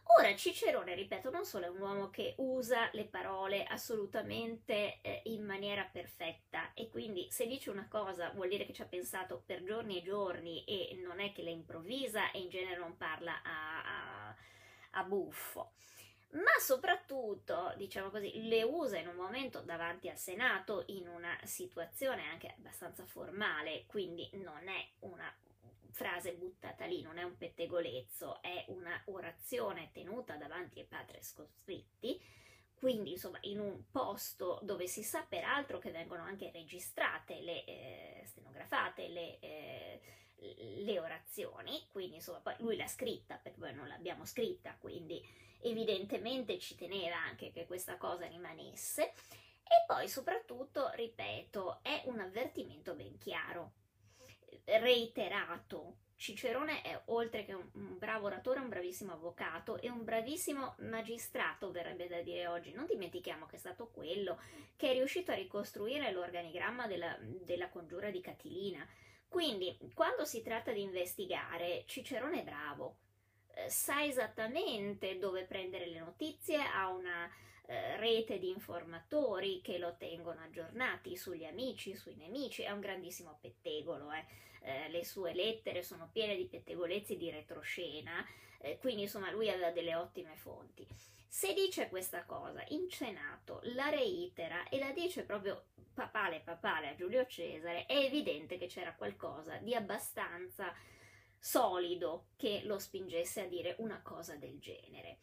[0.07, 5.43] Ora Cicerone, ripeto, non solo è un uomo che usa le parole assolutamente eh, in
[5.43, 9.63] maniera perfetta e quindi se dice una cosa vuol dire che ci ha pensato per
[9.63, 14.29] giorni e giorni e non è che le improvvisa e in genere non parla a,
[14.29, 14.35] a,
[14.91, 15.71] a buffo.
[16.31, 22.27] Ma soprattutto, diciamo così, le usa in un momento davanti al Senato in una situazione
[22.29, 25.33] anche abbastanza formale, quindi non è una
[25.95, 32.21] frase buttata lì, non è un pettegolezzo, è una orazione tenuta davanti ai patres coscritti,
[32.75, 38.23] quindi insomma in un posto dove si sa peraltro che vengono anche registrate le eh,
[38.25, 40.01] stenografate, le, eh,
[40.83, 45.25] le orazioni, quindi insomma poi lui l'ha scritta perché poi non l'abbiamo scritta, quindi
[45.61, 49.13] evidentemente ci teneva anche che questa cosa rimanesse.
[49.63, 53.71] E poi soprattutto, ripeto, è un avvertimento ben chiaro
[54.63, 55.97] reiterato.
[56.17, 61.71] Cicerone è oltre che un, un bravo oratore, un bravissimo avvocato e un bravissimo magistrato,
[61.71, 62.71] verrebbe da dire oggi.
[62.71, 64.39] Non dimentichiamo che è stato quello
[64.75, 68.87] che è riuscito a ricostruire l'organigramma della, della congiura di Catilina.
[69.27, 72.97] Quindi, quando si tratta di investigare, Cicerone è bravo,
[73.53, 77.29] eh, sa esattamente dove prendere le notizie, ha una
[77.67, 83.37] eh, rete di informatori che lo tengono aggiornati sugli amici, sui nemici, è un grandissimo
[83.39, 84.25] pettegolo, eh.
[84.61, 88.25] Eh, le sue lettere sono piene di pettegolezzi di retroscena,
[88.59, 90.87] eh, quindi insomma lui aveva delle ottime fonti.
[91.27, 96.95] Se dice questa cosa in Senato, la reitera e la dice proprio papale papale a
[96.95, 100.73] Giulio Cesare, è evidente che c'era qualcosa di abbastanza
[101.39, 105.17] solido che lo spingesse a dire una cosa del genere.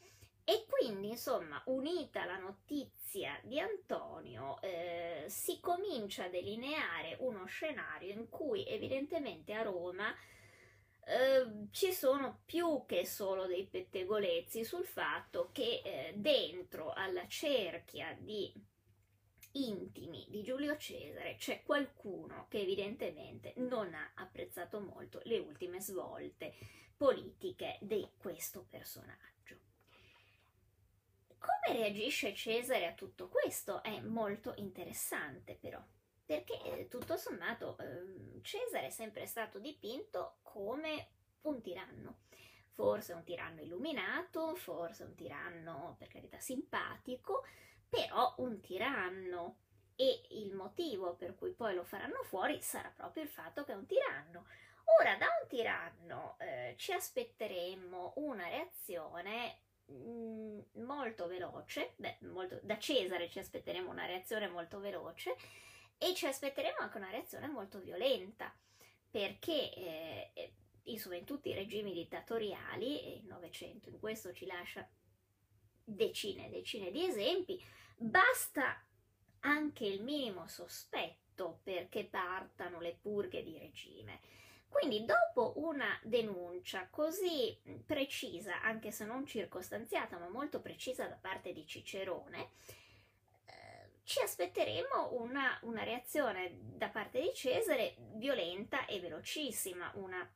[0.44, 8.12] E quindi, insomma, unita la notizia di Antonio, eh, si comincia a delineare uno scenario
[8.12, 10.12] in cui evidentemente a Roma
[11.04, 18.16] eh, ci sono più che solo dei pettegolezzi sul fatto che eh, dentro alla cerchia
[18.18, 18.52] di
[19.52, 26.54] intimi di Giulio Cesare c'è qualcuno che evidentemente non ha apprezzato molto le ultime svolte
[26.96, 29.31] politiche di questo personaggio.
[31.42, 35.82] Come reagisce Cesare a tutto questo è molto interessante però,
[36.24, 41.08] perché eh, tutto sommato eh, Cesare è sempre stato dipinto come
[41.42, 42.20] un tiranno.
[42.70, 47.44] Forse un tiranno illuminato, forse un tiranno per carità simpatico,
[47.88, 49.56] però un tiranno.
[49.96, 53.76] E il motivo per cui poi lo faranno fuori sarà proprio il fatto che è
[53.76, 54.46] un tiranno.
[55.00, 62.78] Ora, da un tiranno eh, ci aspetteremmo una reazione Mm, molto veloce, beh, molto, da
[62.78, 65.34] Cesare ci aspetteremo una reazione molto veloce
[65.98, 68.54] e ci aspetteremo anche una reazione molto violenta,
[69.10, 70.52] perché eh,
[70.84, 74.88] insomma in tutti i regimi dittatoriali, e il Novecento in questo ci lascia
[75.84, 77.62] decine e decine di esempi,
[77.96, 78.84] basta
[79.40, 84.20] anche il minimo sospetto perché partano le purghe di regime.
[84.72, 91.52] Quindi dopo una denuncia così precisa, anche se non circostanziata, ma molto precisa da parte
[91.52, 92.48] di Cicerone,
[93.44, 100.28] eh, ci aspetteremo una, una, reazione da parte di Cesare violenta e velocissima, una,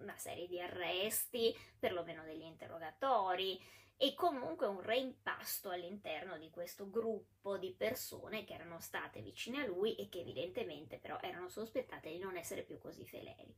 [0.00, 3.60] una serie di arresti, perlomeno degli interrogatori,
[3.96, 9.66] e comunque un reimpasto all'interno di questo gruppo di persone che erano state vicine a
[9.66, 13.56] lui e che evidentemente però erano sospettate di non essere più così fedeli.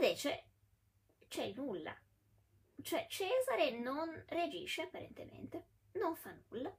[0.00, 0.46] Invece
[1.28, 1.96] c'è nulla,
[2.82, 6.74] cioè Cesare non reagisce apparentemente, non fa nulla,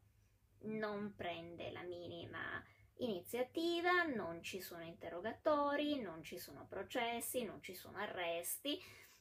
[0.61, 2.63] non prende la minima
[2.97, 8.79] iniziativa, non ci sono interrogatori, non ci sono processi, non ci sono arresti,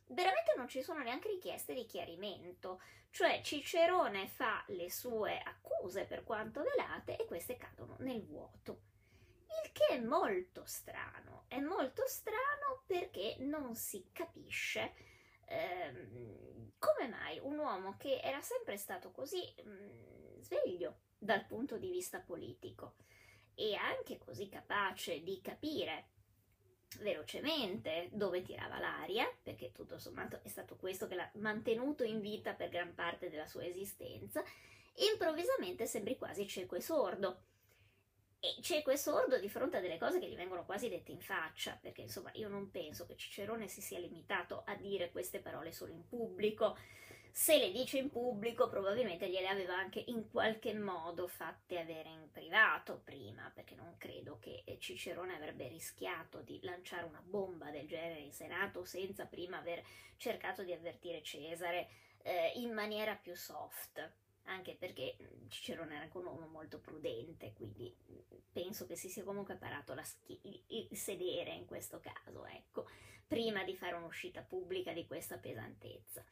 [0.08, 2.80] veramente non ci sono neanche richieste di chiarimento,
[3.10, 8.90] cioè Cicerone fa le sue accuse per quanto velate e queste cadono nel vuoto.
[9.64, 14.94] Il che è molto strano, è molto strano perché non si capisce
[15.44, 21.76] ehm, come mai un uomo che era sempre stato così mh, mm, sveglio dal punto
[21.76, 22.94] di vista politico
[23.54, 26.08] e anche così capace di capire
[27.00, 32.52] velocemente dove tirava l'aria, perché tutto sommato è stato questo che l'ha mantenuto in vita
[32.54, 34.42] per gran parte della sua esistenza,
[35.12, 37.42] improvvisamente sembri quasi cieco e sordo.
[38.40, 41.20] E cieco e sordo di fronte a delle cose che gli vengono quasi dette in
[41.20, 45.70] faccia, perché insomma io non penso che Cicerone si sia limitato a dire queste parole
[45.70, 46.76] solo in pubblico,
[47.32, 52.30] se le dice in pubblico probabilmente gliele aveva anche in qualche modo fatte avere in
[52.30, 58.20] privato prima, perché non credo che Cicerone avrebbe rischiato di lanciare una bomba del genere
[58.20, 59.82] in Senato senza prima aver
[60.16, 61.88] cercato di avvertire Cesare
[62.22, 64.12] eh, in maniera più soft
[64.44, 65.16] anche perché
[65.48, 67.94] Cicerone era un uomo molto prudente, quindi
[68.52, 72.86] penso che si sia comunque imparato schi- il sedere in questo caso, ecco,
[73.26, 76.24] prima di fare un'uscita pubblica di questa pesantezza.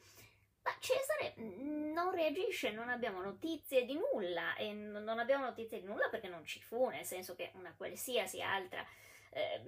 [0.62, 5.86] Ma Cesare mm, non reagisce, non abbiamo notizie di nulla e non abbiamo notizie di
[5.86, 8.84] nulla perché non ci fu, nel senso che una qualsiasi altra,
[9.30, 9.60] eh,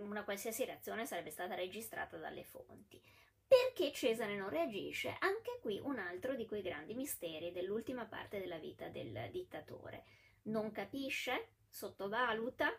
[0.00, 3.00] una qualsiasi reazione sarebbe stata registrata dalle fonti.
[3.48, 5.16] Perché Cesare non reagisce?
[5.20, 10.04] Anche qui un altro di quei grandi misteri dell'ultima parte della vita del dittatore.
[10.44, 11.50] Non capisce?
[11.68, 12.76] Sottovaluta?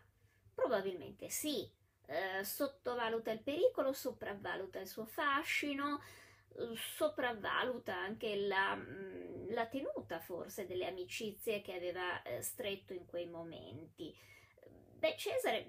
[0.53, 1.71] Probabilmente sì.
[2.05, 6.01] Eh, sottovaluta il pericolo, sopravvaluta il suo fascino,
[6.95, 13.27] sopravvaluta anche la, mm, la, tenuta forse delle amicizie che aveva eh, stretto in quei
[13.27, 14.15] momenti.
[14.97, 15.65] Beh, Cesare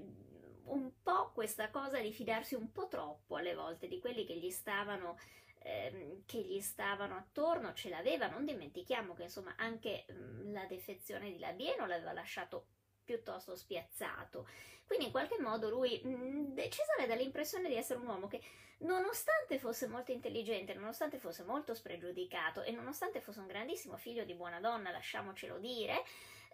[0.64, 4.50] un po' questa cosa di fidarsi un po' troppo alle volte di quelli che gli
[4.50, 5.18] stavano
[5.60, 10.64] ehm, che gli stavano attorno ce l'aveva, non dimentichiamo che insomma anche mh, mm, la
[10.66, 12.66] defezione di Labieno l'aveva lasciato
[13.09, 14.46] piuttosto spiazzato.
[14.84, 18.42] Quindi in qualche modo lui, mh, mm, Cesare dà l'impressione di essere un uomo che
[18.80, 24.34] nonostante fosse molto intelligente, nonostante fosse molto spregiudicato e nonostante fosse un grandissimo figlio di
[24.34, 26.04] buona donna, lasciamocelo dire,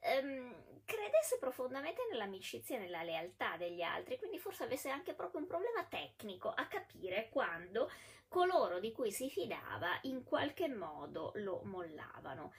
[0.02, 5.48] ehm, credesse profondamente nell'amicizia e nella lealtà degli altri, quindi forse avesse anche proprio un
[5.48, 7.90] problema tecnico a capire quando
[8.28, 12.52] coloro di cui si fidava in qualche modo lo mollavano.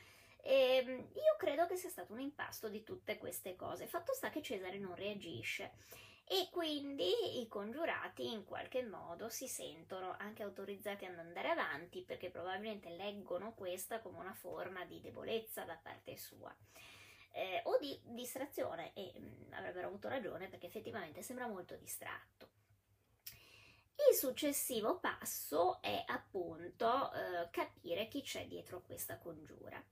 [0.47, 3.87] E ehm, io credo che sia stato un impasto di tutte queste cose.
[3.87, 5.73] Fatto sta che Cesare non reagisce
[6.23, 12.29] e quindi i congiurati in qualche modo si sentono anche autorizzati ad andare avanti perché
[12.29, 16.55] probabilmente leggono questa come una forma di debolezza da parte sua
[17.31, 22.49] eh, o di distrazione e mh, mm, avrebbero avuto ragione perché effettivamente sembra molto distratto.
[24.11, 29.83] Il successivo passo è appunto eh, capire chi c'è dietro questa congiura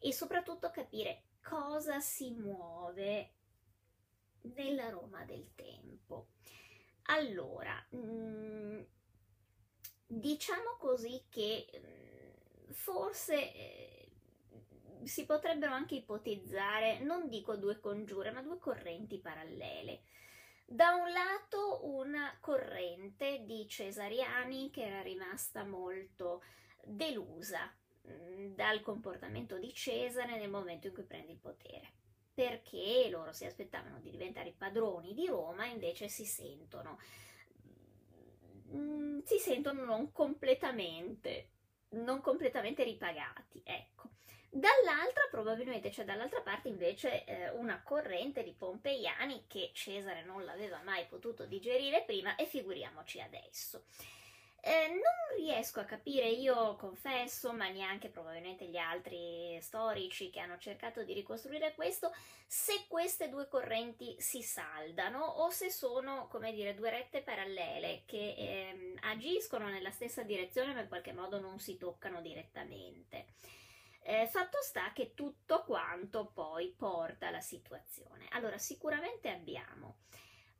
[0.00, 3.34] e soprattutto capire cosa si muove
[4.54, 6.28] nella Roma del tempo.
[7.04, 8.80] Allora, mm,
[10.06, 14.12] diciamo così che mm, forse eh,
[15.04, 20.02] si potrebbero anche ipotizzare, non dico due congiure, ma due correnti parallele.
[20.64, 26.42] Da un lato una corrente di cesariani che era rimasta molto
[26.84, 27.74] delusa
[28.54, 31.92] dal comportamento di Cesare nel momento in cui prende il potere,
[32.34, 36.98] perché loro si aspettavano di diventare padroni di Roma, invece si sentono,
[38.72, 41.50] mm, si sentono non completamente,
[41.90, 44.10] non completamente ripagati, ecco.
[44.52, 50.82] Dall'altra, probabilmente c'è dall'altra parte invece eh, una corrente di pompeiani che Cesare non l'aveva
[50.82, 53.84] mai potuto digerire prima e figuriamoci adesso.
[54.62, 60.58] Eh, non riesco a capire, io confesso, ma neanche probabilmente gli altri storici che hanno
[60.58, 62.12] cercato di ricostruire questo,
[62.46, 68.34] se queste due correnti si saldano o se sono, come dire, due rette parallele che
[68.36, 73.26] eh, agiscono nella stessa direzione ma in qualche modo non si toccano direttamente.
[74.02, 78.26] Eh, fatto sta che tutto quanto poi porta alla situazione.
[78.30, 79.98] Allora, sicuramente abbiamo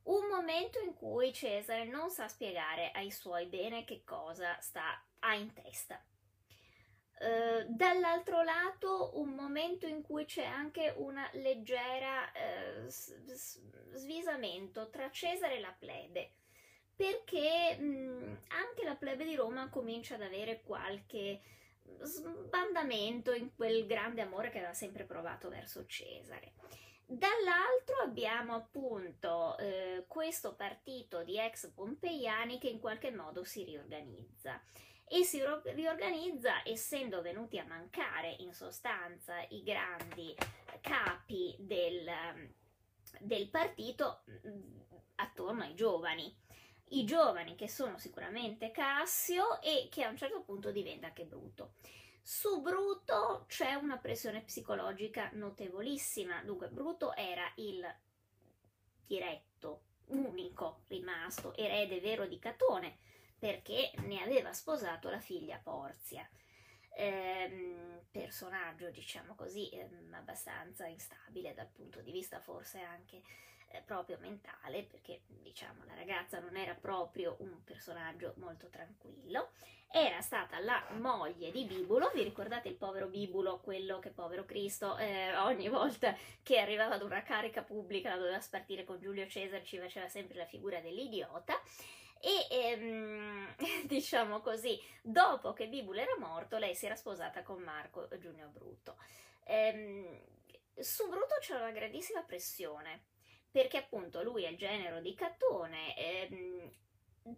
[0.04, 5.34] un momento in cui Cesare non sa spiegare ai suoi bene che cosa sta ha
[5.34, 6.02] in testa.
[7.20, 12.86] Uh, dall'altro lato un momento in cui c'è anche una leggera uh,
[13.94, 16.32] svisamento tra Cesare e la plebe
[16.96, 21.40] perché mh, anche la plebe di Roma comincia ad avere qualche
[22.02, 26.52] sbandamento in quel grande amore che aveva sempre provato verso Cesare.
[27.12, 34.62] Dall'altro abbiamo appunto eh, questo partito di ex pompeiani che in qualche modo si riorganizza
[35.08, 35.42] e si
[35.74, 40.36] riorganizza essendo venuti a mancare in sostanza i grandi
[40.80, 42.08] capi del,
[43.18, 44.78] del partito mm,
[45.16, 46.32] attorno ai giovani
[46.90, 51.72] i giovani che sono sicuramente Cassio e che a un certo punto diventa anche Bruto.
[52.32, 57.84] Su Bruto c'è una pressione psicologica notevolissima, dunque Bruto era il
[59.04, 62.98] diretto, unico rimasto erede vero di Catone
[63.36, 66.24] perché ne aveva sposato la figlia Porzia.
[66.94, 73.22] Ehm, personaggio, diciamo così, ehm, abbastanza instabile dal punto di vista forse anche
[73.72, 79.50] eh, proprio mentale, perché diciamo la ragazza non era proprio un personaggio molto tranquillo,
[79.92, 84.96] era stata la moglie di Bibulo, vi ricordate il povero Bibulo, quello che povero Cristo
[84.96, 89.64] eh, ogni volta che arrivava ad una carica pubblica la doveva spartire con Giulio Cesare,
[89.64, 91.60] ci faceva sempre la figura dell'idiota.
[92.22, 93.54] E ehm,
[93.86, 98.96] diciamo così, dopo che Bibulo era morto, lei si era sposata con Marco Giunio Bruto.
[99.44, 100.20] Ehm,
[100.78, 103.18] su Bruto c'era una grandissima pressione
[103.50, 105.96] perché appunto lui è genero di Catone.
[105.96, 106.70] Ehm,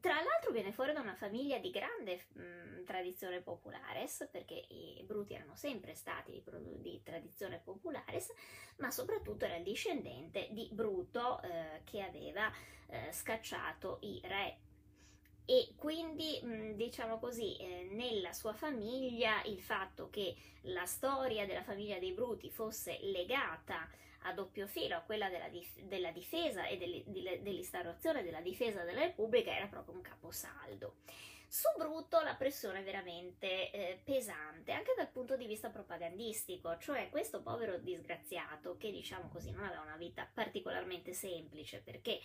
[0.01, 5.03] tra l'altro viene fuori da una famiglia di grande mh, mm, tradizione populares, perché i
[5.05, 6.43] Bruti erano sempre stati di,
[6.81, 8.33] di, tradizione populares,
[8.77, 12.51] ma soprattutto era il discendente di Bruto eh, che aveva
[12.87, 14.59] eh, scacciato i re.
[15.45, 21.45] E quindi, mh, mm, diciamo così, eh, nella sua famiglia il fatto che la storia
[21.45, 23.89] della famiglia dei Bruti fosse legata
[24.23, 29.67] a doppio filo quella della, dif- della difesa e dell'instaurazione della difesa della Repubblica era
[29.67, 30.97] proprio un caposaldo.
[31.49, 37.11] Su Bruto la pressione è veramente eh, pesante, anche dal punto di vista propagandistico, cioè
[37.11, 42.21] questo povero disgraziato che diciamo così non aveva una vita particolarmente semplice perché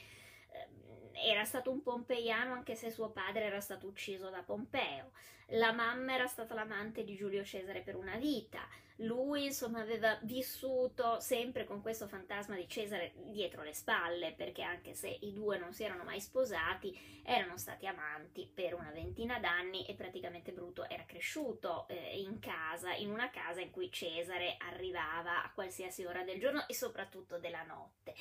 [1.25, 5.11] era stato un pompeiano anche se suo padre era stato ucciso da Pompeo.
[5.51, 8.67] La mamma era stata l'amante di Giulio Cesare per una vita.
[9.01, 14.93] Lui, insomma, aveva vissuto sempre con questo fantasma di Cesare dietro le spalle, perché anche
[14.93, 19.85] se i due non si erano mai sposati, erano stati amanti per una ventina d'anni
[19.85, 25.43] e praticamente Bruto era cresciuto eh, in casa, in una casa in cui Cesare arrivava
[25.43, 28.15] a qualsiasi ora del giorno e soprattutto della notte.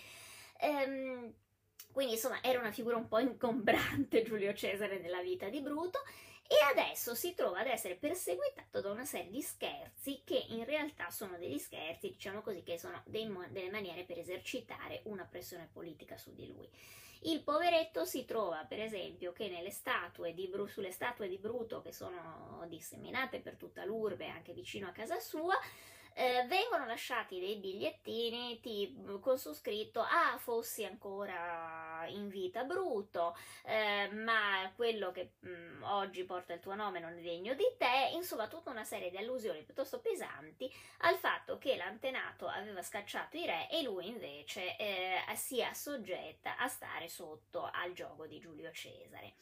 [0.61, 1.35] Ehm,
[1.93, 6.01] quindi insomma era una figura un po' ingombrante Giulio Cesare nella vita di Bruto
[6.49, 11.11] e adesso si trova ad essere perseguitato da una serie di scherzi che in realtà
[11.11, 16.17] sono degli scherzi, diciamo così, che sono dei, delle maniere per esercitare una pressione politica
[16.17, 16.71] su di lui.
[17.23, 22.65] Il poveretto si trova, per esempio, che statue di, sulle statue di Bruto che sono
[22.69, 25.59] disseminate per tutta l'urbe, anche vicino a casa sua,
[26.19, 33.37] eh, vengono lasciati dei bigliettini tipo, con su scritto ah fossi ancora in vita Bruto
[33.65, 37.65] eh, ma quello che mh, mm, oggi porta il tuo nome non è degno di
[37.77, 38.11] te.
[38.15, 43.45] Insomma tutta una serie di allusioni piuttosto pesanti al fatto che l'antenato aveva scacciato i
[43.45, 49.35] re e lui invece eh, sia soggetta a stare sotto al gioco di Giulio Cesare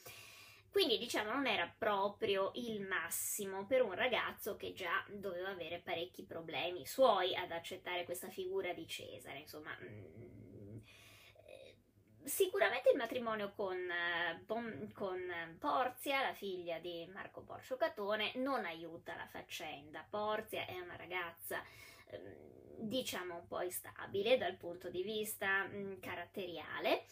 [0.74, 6.24] quindi diciamo non era proprio il massimo per un ragazzo che già doveva avere parecchi
[6.24, 9.70] problemi suoi ad accettare questa figura di Cesare, insomma.
[9.80, 10.78] Mm,
[11.46, 11.76] eh,
[12.24, 14.42] sicuramente il matrimonio con, eh,
[14.92, 20.04] con, Porzia, la figlia di Marco Porcio Catone, non aiuta la faccenda.
[20.10, 21.62] Porzia è una ragazza
[22.06, 27.04] ehm, diciamo un po' instabile dal punto di vista mm, caratteriale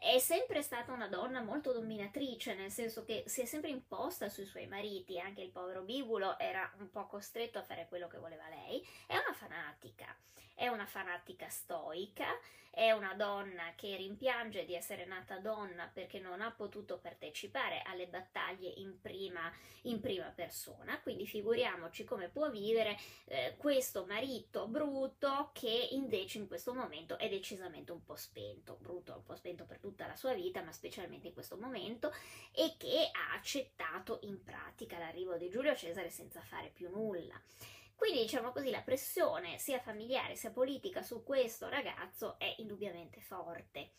[0.00, 4.46] è sempre stata una donna molto dominatrice, nel senso che si è sempre imposta sui
[4.46, 8.48] suoi mariti, anche il povero Bibulo era un po' costretto a fare quello che voleva
[8.48, 10.16] lei, è una fanatica,
[10.58, 12.26] è una fanatica stoica,
[12.70, 18.08] è una donna che rimpiange di essere nata donna perché non ha potuto partecipare alle
[18.08, 19.52] battaglie in prima,
[19.82, 26.48] in prima persona, quindi figuriamoci come può vivere eh, questo marito brutto che invece in
[26.48, 30.34] questo momento è decisamente un po' spento, brutto, un po' spento per tutta la sua
[30.34, 32.12] vita, ma specialmente in questo momento,
[32.52, 37.40] e che ha accettato in pratica l'arrivo di Giulio Cesare senza fare più nulla.
[37.98, 43.94] Quindi diciamo così la pressione sia familiare sia politica su questo ragazzo è indubbiamente forte.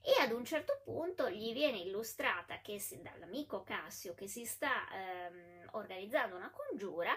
[0.00, 4.88] E ad un certo punto gli viene illustrata che si, dall'amico Cassio che si sta
[4.92, 7.12] ehm, organizzando una congiura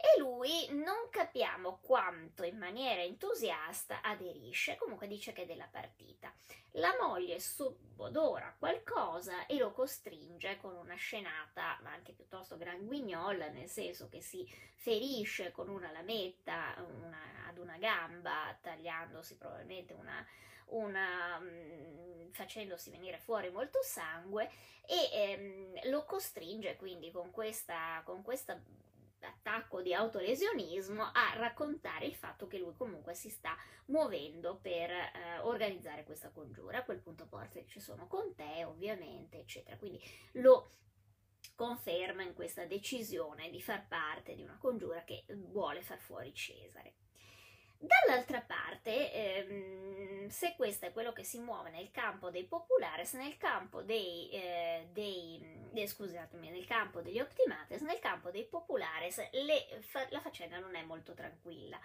[0.00, 6.32] e lui non capiamo quanto in maniera entusiasta aderisce, comunque dice che è della partita.
[6.74, 13.68] La moglie subodora qualcosa e lo costringe con una scenata, ma anche piuttosto granguignola, nel
[13.68, 20.26] senso che si ferisce con una lametta una, ad una gamba, tagliandosi probabilmente una,
[20.66, 24.48] una, um, facendosi venire fuori molto sangue
[24.86, 25.36] e
[25.84, 28.58] um, lo costringe quindi con questa, con questa
[29.26, 33.56] attacco di autolesionismo a raccontare il fatto che lui comunque si sta
[33.86, 36.78] muovendo per eh, organizzare questa congiura.
[36.78, 39.76] A quel punto Porte ci sono con te, ovviamente, eccetera.
[39.76, 40.00] Quindi
[40.32, 40.70] lo
[41.54, 46.94] conferma in questa decisione di far parte di una congiura che vuole far fuori Cesare.
[47.82, 53.38] Dall'altra parte, ehm, se questo è quello che si muove nel campo dei populares, nel
[53.38, 59.80] campo dei, eh, dei eh, scusatemi, nel campo degli optimates, nel campo dei populares le,
[59.80, 61.80] fa, la faccenda non è molto tranquilla.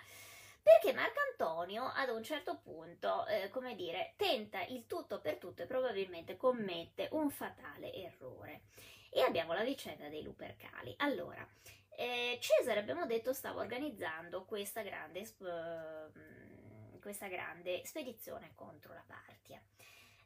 [0.62, 5.66] Perché Marcantonio ad un certo punto, eh, come dire, tenta il tutto per tutto e
[5.66, 8.64] probabilmente commette un fatale errore.
[9.12, 10.94] E abbiamo la vicenda dei Lupercali.
[10.98, 11.48] Allora,
[11.98, 19.62] eh, Cesare, abbiamo detto, stava organizzando questa grande, uh, questa grande spedizione contro la Partia.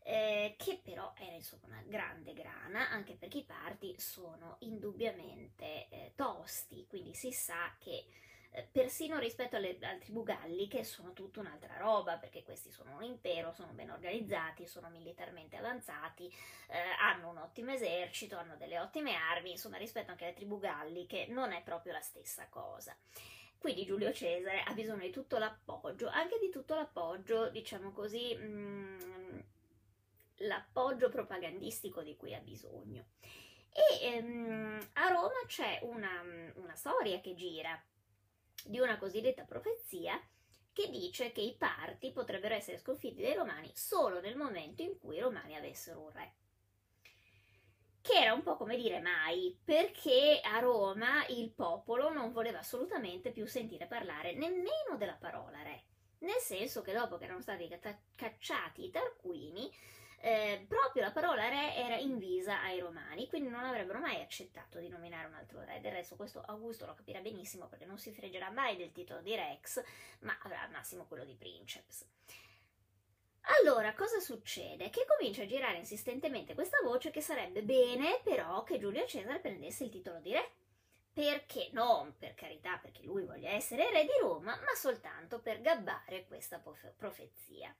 [0.01, 6.13] Eh, che però era insomma una grande grana, anche perché i parti sono indubbiamente eh,
[6.15, 8.07] tosti, quindi si sa che eh,
[8.71, 13.51] persino rispetto alle, al tribù galliche sono tutta un'altra roba, perché questi sono un impero,
[13.51, 16.27] sono ben organizzati, sono militarmente avanzati,
[16.67, 21.27] eh, hanno un ottimo esercito, hanno delle ottime armi, insomma rispetto anche alle tribù galliche
[21.29, 22.95] non è proprio la stessa cosa.
[23.57, 29.03] Quindi Giulio Cesare ha bisogno di tutto l'appoggio, anche di tutto l'appoggio, diciamo così, mh,
[29.03, 29.39] mm,
[30.37, 33.05] l'appoggio propagandistico di cui ha bisogno.
[33.71, 36.23] E ehm, a Roma c'è una,
[36.55, 37.79] una storia che gira
[38.65, 40.19] di una cosiddetta profezia
[40.71, 45.17] che dice che i parti potrebbero essere sconfitti dai romani solo nel momento in cui
[45.17, 46.35] i romani avessero un re.
[48.01, 53.31] Che era un po' come dire mai, perché a Roma il popolo non voleva assolutamente
[53.31, 55.83] più sentire parlare nemmeno della parola re.
[56.19, 57.69] Nel senso che dopo che erano stati
[58.15, 59.71] cacciati i Tarquini,
[60.21, 64.89] eh, proprio la parola re era invisa ai romani, quindi non avrebbero mai accettato di
[64.89, 65.79] nominare un altro re.
[65.81, 69.35] Del resto questo Augusto lo capirà benissimo perché non si freggerà mai del titolo di
[69.35, 69.81] rex,
[70.21, 72.05] ma avrà al massimo quello di princeps.
[73.61, 74.89] Allora, cosa succede?
[74.89, 79.85] Che comincia a girare insistentemente questa voce che sarebbe bene però che Giulio Cesare prendesse
[79.85, 80.51] il titolo di re.
[81.11, 86.25] Perché non, per carità, perché lui voglia essere re di Roma, ma soltanto per gabbare
[86.25, 86.61] questa
[86.95, 87.75] profezia.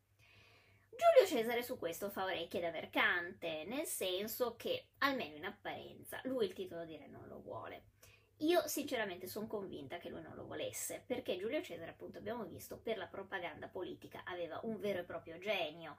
[0.90, 6.46] Giulio Cesare su questo fa orecchie da mercante, nel senso che, almeno in apparenza, lui
[6.46, 7.84] il titolo di re non lo vuole.
[8.38, 12.78] Io sinceramente sono convinta che lui non lo volesse, perché Giulio Cesare, appunto abbiamo visto,
[12.78, 15.98] per la propaganda politica aveva un vero e proprio genio,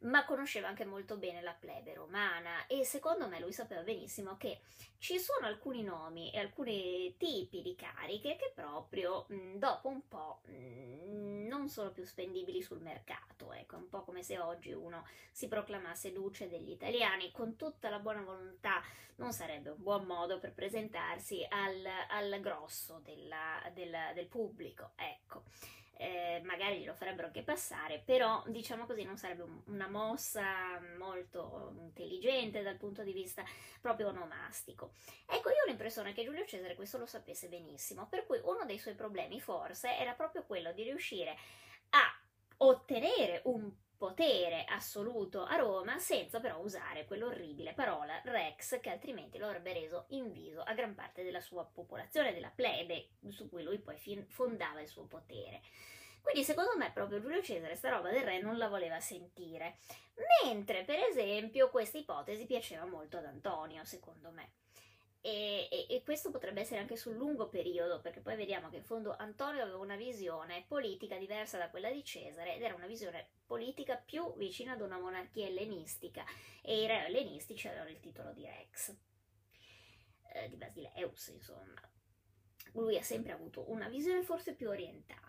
[0.00, 4.60] ma conosceva anche molto bene la plebe romana e secondo me lui sapeva benissimo che
[4.98, 10.40] ci sono alcuni nomi e alcuni tipi di cariche che proprio mh, dopo un po'
[10.46, 15.06] mh, non sono più spendibili sul mercato, ecco, è un po' come se oggi uno
[15.32, 18.82] si proclamasse duce degli italiani, con tutta la buona volontà
[19.16, 25.44] non sarebbe un buon modo per presentarsi al, al grosso della, della, del pubblico, ecco
[25.98, 31.74] eh, magari glielo farebbero anche passare, però diciamo così non sarebbe un, una mossa molto
[31.80, 33.44] intelligente dal punto di vista
[33.80, 34.92] proprio onomastico.
[35.26, 38.78] Ecco, io ho l'impressione che Giulio Cesare questo lo sapesse benissimo, per cui uno dei
[38.78, 41.36] suoi problemi forse era proprio quello di riuscire
[41.90, 42.20] a
[42.58, 43.68] ottenere un
[43.98, 50.06] potere assoluto a Roma senza però usare quell'orribile parola rex che altrimenti lo avrebbe reso
[50.10, 54.88] inviso a gran parte della sua popolazione, della plebe su cui lui poi fondava il
[54.88, 55.60] suo potere.
[56.22, 59.78] Quindi secondo me proprio Giulio Cesare sta roba del re non la voleva sentire,
[60.44, 64.52] mentre per esempio questa ipotesi piaceva molto ad Antonio, secondo me.
[65.20, 68.84] E, e, e, questo potrebbe essere anche sul lungo periodo, perché poi vediamo che in
[68.84, 73.28] fondo Antonio aveva una visione politica diversa da quella di Cesare ed era una visione
[73.44, 76.24] politica più vicina ad una monarchia ellenistica
[76.62, 78.94] e i re ellenistici avevano il titolo di Rex,
[80.34, 81.90] eh, di Basileus, insomma.
[82.72, 85.27] Lui ha sempre avuto una visione forse più orientale.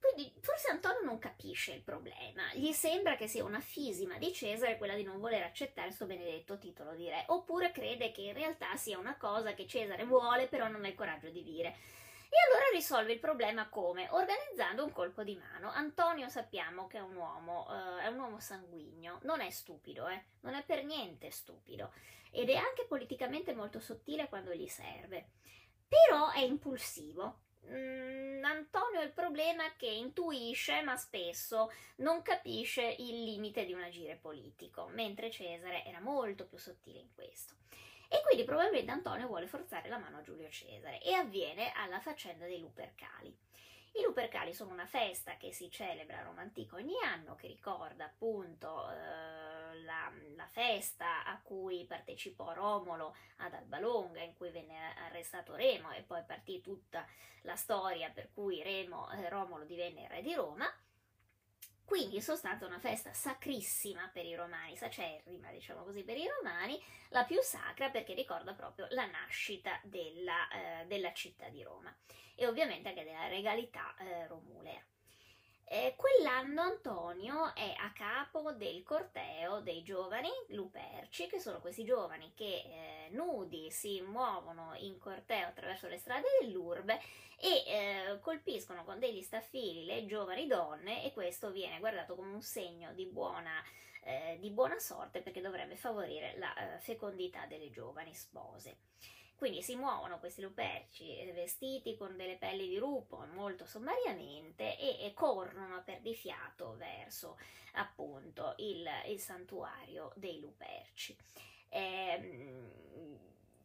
[0.00, 4.76] Quindi forse Antonio non capisce il problema, gli sembra che sia una fisima di Cesare
[4.76, 8.76] quella di non voler accettare questo benedetto titolo di re, oppure crede che in realtà
[8.76, 11.74] sia una cosa che Cesare vuole però non ha il coraggio di dire.
[12.28, 14.08] E allora risolve il problema come?
[14.10, 15.70] Organizzando un colpo di mano.
[15.70, 20.24] Antonio sappiamo che è un uomo, uh, è un uomo sanguigno, non è stupido, eh?
[20.40, 21.92] non è per niente stupido
[22.30, 25.30] ed è anche politicamente molto sottile quando gli serve.
[25.88, 33.24] Però è impulsivo, Mm, Antonio il problema è che intuisce, ma spesso non capisce il
[33.24, 37.54] limite di un agire politico, mentre Cesare era molto più sottile in questo.
[38.08, 42.46] E quindi probabilmente Antonio vuole forzare la mano a Giulio Cesare e avviene alla faccenda
[42.46, 43.36] dei Lupercali.
[43.98, 48.04] I Lupercali sono una festa che si celebra a Roma Antica ogni anno, che ricorda
[48.04, 55.54] appunto eh, la, la, festa a cui partecipò Romolo ad Albalonga, in cui venne arrestato
[55.54, 57.06] Remo e poi partì tutta
[57.42, 60.66] la storia per cui Remo, eh, Romolo divenne re di Roma.
[61.84, 66.82] Quindi in sostanza una festa sacrissima per i romani, sacerrima diciamo così per i romani,
[67.10, 71.96] la più sacra perché ricorda proprio la nascita della, eh, della città di Roma
[72.34, 74.84] e ovviamente anche della regalità eh, romulea.
[75.68, 82.30] Eh, quell'anno Antonio è a capo del corteo dei giovani luperci, che sono questi giovani
[82.36, 87.00] che eh, nudi si muovono in corteo attraverso le strade dell'urbe
[87.36, 92.42] e eh, colpiscono con degli staffili le giovani donne e questo viene guardato come un
[92.42, 93.60] segno di buona,
[94.04, 98.76] eh, di buona sorte perché dovrebbe favorire la eh, fecondità delle giovani spose.
[99.36, 105.04] Quindi si muovono questi luperci eh, vestiti con delle pelli di lupo molto sommariamente e,
[105.04, 107.38] e corrono per di fiato verso
[107.74, 111.16] appunto il, il santuario dei luperci.
[111.68, 112.74] Eh,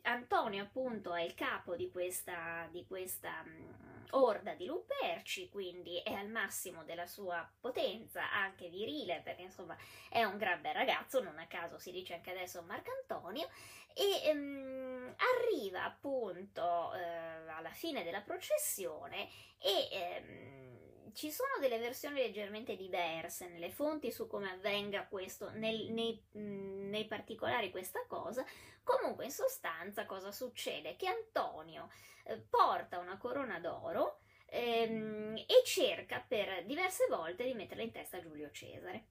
[0.03, 6.13] Antonio appunto è il capo di questa, di questa um, orda di luperci, quindi è
[6.13, 9.78] al massimo della sua potenza, anche virile, perché insomma
[10.09, 13.47] è un gran bel ragazzo, non a caso si dice anche adesso Marcantonio,
[13.94, 19.28] e um, arriva appunto eh, alla fine della processione
[19.58, 25.92] e ehm, ci sono delle versioni leggermente diverse nelle fonti su come avvenga questo, nel,
[25.92, 28.46] nei, mh, nei particolari questa cosa,
[28.84, 30.96] comunque in sostanza cosa succede?
[30.96, 31.89] Che Antonio
[32.26, 38.18] eh, porta una corona d'oro ehm, e cerca per diverse volte di metterla in testa
[38.18, 39.08] a Giulio Cesare.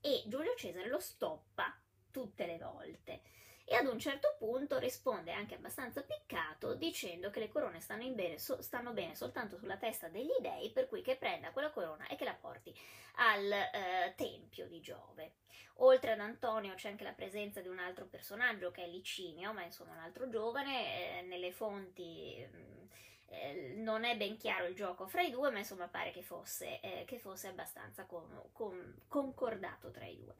[0.00, 1.76] E Giulio Cesare lo stoppa
[2.10, 3.22] tutte le volte
[3.70, 8.38] e ad un certo punto risponde anche abbastanza piccato dicendo che le corone stanno bene,
[8.38, 12.16] so, stanno bene, soltanto sulla testa degli dei, per cui che prenda quella corona e
[12.16, 12.74] che la porti
[13.16, 15.34] al eh, tempio di Giove.
[15.80, 19.62] Oltre ad Antonio c'è anche la presenza di un altro personaggio che è Licinio, ma
[19.62, 22.84] insomma un altro giovane, eh, nelle fonti mm,
[23.26, 26.80] eh, non è ben chiaro il gioco fra i due, ma insomma pare che fosse,
[26.80, 30.34] eh, che fosse abbastanza con, con, concordato tra i due.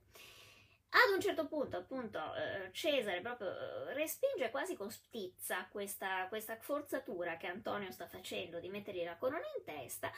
[0.90, 6.56] Ad un certo punto, appunto, eh, Cesare proprio eh, respinge quasi con stizza questa, questa
[6.56, 10.10] forzatura che Antonio sta facendo di mettergli la corona in testa,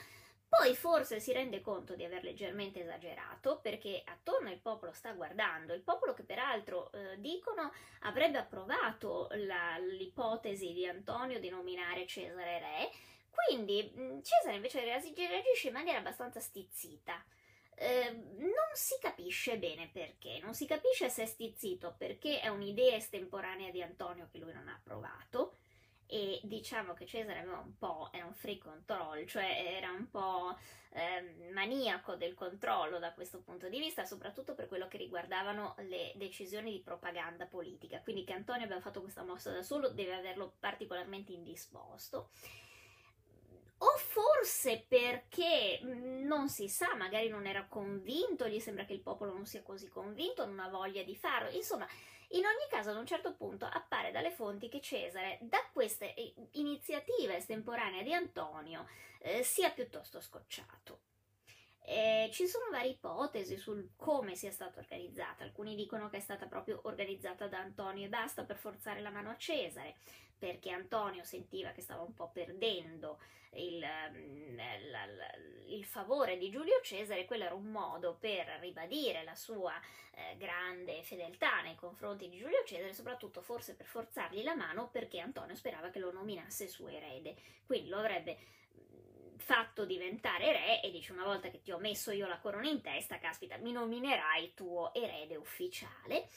[0.48, 5.74] poi forse si rende conto di aver leggermente esagerato perché attorno il popolo sta guardando,
[5.74, 12.58] il popolo che peraltro eh, dicono avrebbe approvato la, l'ipotesi di Antonio di nominare Cesare
[12.58, 12.90] re,
[13.30, 17.24] quindi mm, Cesare invece reagisce in maniera abbastanza stizzita.
[17.82, 22.94] Ehm, non si capisce bene perché, non si capisce se è stizzito perché è un'idea
[22.94, 25.54] estemporanea di Antonio che lui non ha approvato
[26.04, 30.58] e diciamo che Cesare aveva un po', era un free control, cioè era un po'
[30.90, 36.12] eh, maniaco del controllo da questo punto di vista, soprattutto per quello che riguardavano le
[36.16, 40.52] decisioni di propaganda politica, quindi che Antonio abbia fatto questa mossa da solo deve averlo
[40.60, 42.28] particolarmente indisposto
[44.40, 49.32] forse perché mm, non si sa, magari non era convinto, gli sembra che il popolo
[49.32, 51.50] non sia così convinto, non ha voglia di farlo.
[51.50, 51.86] Insomma,
[52.30, 56.32] in ogni caso, ad un certo punto appare dalle fonti che Cesare, da queste eh,
[56.52, 58.88] iniziative estemporanee di Antonio,
[59.18, 61.09] eh, sia piuttosto scocciato.
[61.82, 65.44] Eh, ci sono varie ipotesi sul come sia stata organizzata.
[65.44, 69.30] Alcuni dicono che è stata proprio organizzata da Antonio e basta per forzare la mano
[69.30, 69.96] a Cesare,
[70.38, 73.18] perché Antonio sentiva che stava un po' perdendo
[73.54, 74.58] il, mm,
[75.68, 79.72] il favore di Giulio Cesare, quello era un modo per ribadire la sua
[80.12, 85.18] eh, grande fedeltà nei confronti di Giulio Cesare, soprattutto forse per forzargli la mano perché
[85.18, 87.34] Antonio sperava che lo nominasse suo erede,
[87.66, 88.38] quindi lo avrebbe
[89.40, 92.80] fatto diventare re e dice una volta che ti ho messo io la corona in
[92.80, 96.28] testa, caspita, mi nominerai tuo erede ufficiale.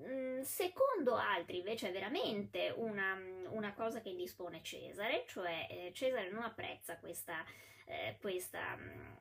[0.00, 3.18] Mm, secondo altri invece è veramente una,
[3.48, 7.44] una, cosa che indispone Cesare, cioè eh, Cesare non apprezza questa,
[7.84, 9.14] eh, questa, mm,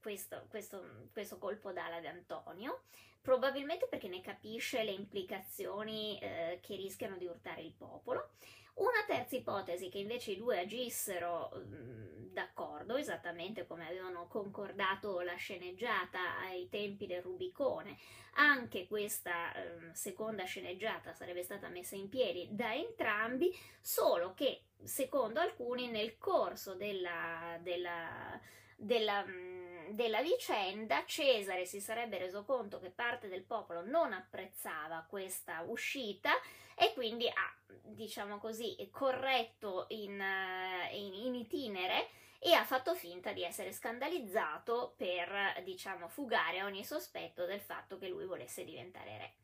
[0.00, 2.82] questo, questo, questo, colpo d'ala di Antonio,
[3.22, 8.32] probabilmente perché ne capisce le implicazioni eh, che rischiano di urtare il popolo
[8.78, 15.34] una terza ipotesi che invece i due agissero mh, d'accordo, esattamente come avevano concordato la
[15.34, 17.96] sceneggiata ai tempi del Rubicone,
[18.34, 25.40] anche questa eh, seconda sceneggiata sarebbe stata messa in piedi da entrambi, solo che secondo
[25.40, 28.40] alcuni nel corso della, della,
[28.76, 35.06] della, mm, della vicenda Cesare si sarebbe reso conto che parte del popolo non apprezzava
[35.08, 36.32] questa uscita
[36.74, 42.08] e quindi ha, diciamo così, corretto in, eh, in, in itinere
[42.38, 48.08] e ha fatto finta di essere scandalizzato per, diciamo, fugare ogni sospetto del fatto che
[48.08, 49.34] lui volesse diventare re.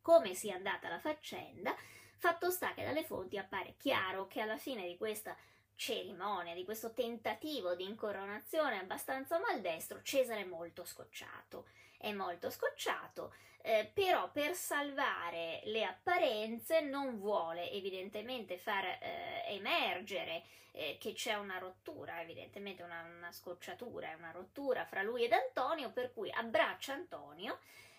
[0.00, 1.74] Come sia andata la faccenda,
[2.16, 5.36] fatto sta che dalle fonti appare chiaro che alla fine di questa
[5.76, 11.66] cerimonia, di questo tentativo di incoronazione abbastanza maldestro, Cesare è molto scocciato.
[11.98, 13.32] È molto scocciato
[13.66, 21.34] eh, però per salvare le apparenze non vuole evidentemente far eh, emergere eh, che c'è
[21.34, 26.92] una rottura, evidentemente una, una scocciatura, una rottura fra lui ed Antonio, per cui abbraccia
[26.92, 27.58] Antonio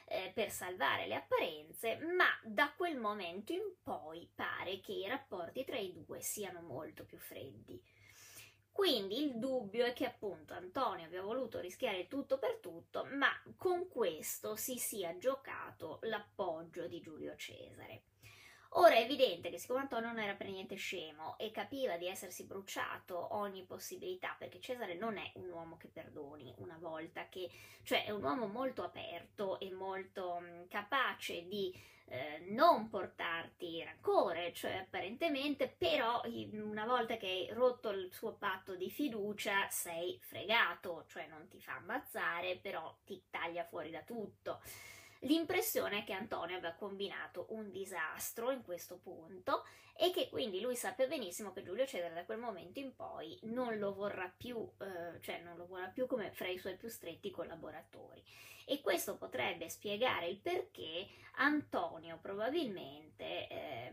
[0.09, 5.65] eh, per salvare le apparenze, ma da quel momento in poi pare che i rapporti
[5.65, 7.81] tra i due siano molto più freddi.
[8.71, 13.87] Quindi il dubbio è che appunto Antonio abbia voluto rischiare tutto per tutto, ma con
[13.89, 18.03] questo si sia giocato l'appoggio di Giulio Cesare.
[18.71, 22.45] Ora è evidente che siccome Antonio non era per niente scemo e capiva di essersi
[22.45, 27.49] bruciato ogni possibilità, perché Cesare non è un uomo che perdoni una volta che,
[27.83, 31.73] cioè è un uomo molto aperto e molto mh, capace di
[32.09, 38.75] eh, non portarti rancore, cioè apparentemente, però una volta che hai rotto il suo patto
[38.75, 44.61] di fiducia sei fregato, cioè non ti fa ammazzare, però ti taglia fuori da tutto.
[45.21, 49.63] L'impressione è che Antonio abbia combinato un disastro in questo punto
[49.95, 53.79] e che quindi lui sappia benissimo che Giulio Cesare da quel momento in poi non
[53.79, 57.31] lo vorrà più, eh, cioè non lo vorrà più come fra i suoi più stretti
[57.31, 58.23] collaboratori.
[58.69, 61.07] E questo potrebbe spiegare il perché
[61.37, 63.91] Antonio probabilmente eh,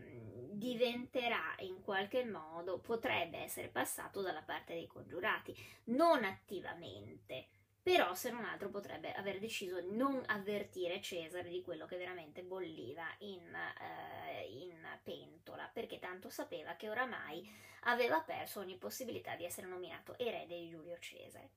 [0.51, 5.55] diventerà in qualche modo, potrebbe essere passato dalla parte dei congiurati,
[5.85, 7.47] non attivamente,
[7.85, 12.41] però se non altro potrebbe aver deciso di non avvertire Cesare di quello che veramente
[12.41, 14.73] bolliva in, eh, in,
[15.03, 17.47] pentola, perché tanto sapeva che oramai
[17.81, 21.51] aveva perso ogni possibilità di essere nominato erede di Giulio Cesare.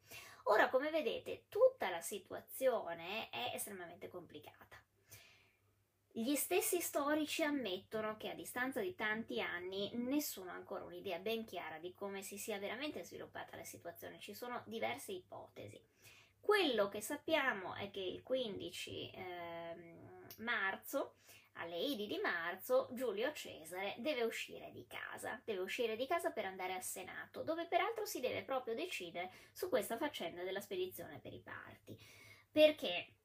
[0.44, 4.76] Ora, come vedete, tutta la situazione è estremamente complicata.
[6.12, 11.46] Gli stessi storici ammettono che a distanza di tanti anni nessuno ha ancora un'idea ben
[11.46, 15.96] chiara di come si sia veramente sviluppata la situazione, ci sono diverse ipotesi.
[16.40, 19.76] Quello che sappiamo è che il 15 eh,
[20.38, 21.16] marzo,
[21.54, 26.44] alle Idi di marzo, Giulio Cesare deve uscire di casa, deve uscire di casa per
[26.44, 31.32] andare al Senato, dove peraltro si deve proprio decidere su questa faccenda della spedizione per
[31.32, 31.98] i parti.
[32.50, 33.17] Perché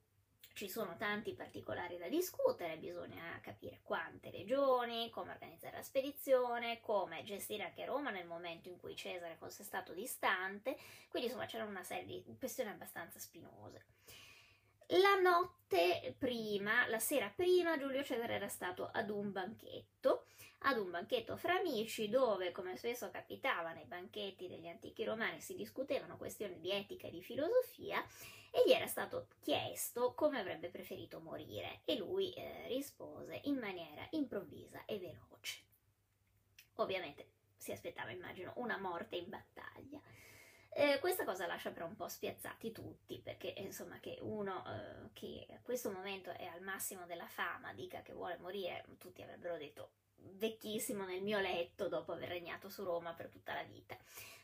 [0.53, 7.23] ci sono tanti particolari da discutere, bisogna capire quante regioni, come organizzare la spedizione, come
[7.23, 10.77] gestire anche Roma nel momento in cui Cesare fosse stato distante,
[11.09, 13.85] quindi insomma c'era una serie di questioni abbastanza spinose.
[14.87, 20.27] La notte prima, la sera prima, Giulio Cesare era stato ad un banchetto,
[20.63, 25.55] ad un banchetto fra amici dove, come spesso capitava nei banchetti degli antichi romani, si
[25.55, 28.03] discutevano questioni di etica e di filosofia
[28.51, 34.07] e gli era stato chiesto come avrebbe preferito morire e lui eh, rispose in maniera
[34.11, 35.61] improvvisa e veloce.
[36.75, 39.99] Ovviamente si aspettava, immagino, una morte in battaglia.
[40.69, 45.45] Eh, questa cosa lascia però un po' spiazzati tutti, perché insomma che uno eh, che
[45.49, 49.91] a questo momento è al massimo della fama dica che vuole morire, tutti avrebbero detto
[50.35, 53.97] vecchissimo nel mio letto dopo aver regnato su Roma per tutta la vita.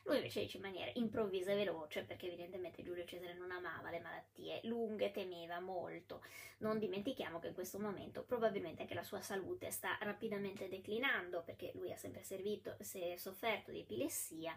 [0.04, 4.00] Lui invece dice in maniera improvvisa e veloce, perché evidentemente Giulio Cesare non amava le
[4.00, 6.22] malattie lunghe, temeva molto.
[6.58, 11.72] Non dimentichiamo che in questo momento probabilmente anche la sua salute sta rapidamente declinando, perché
[11.74, 14.54] lui ha sempre servito, è sofferto di epilessia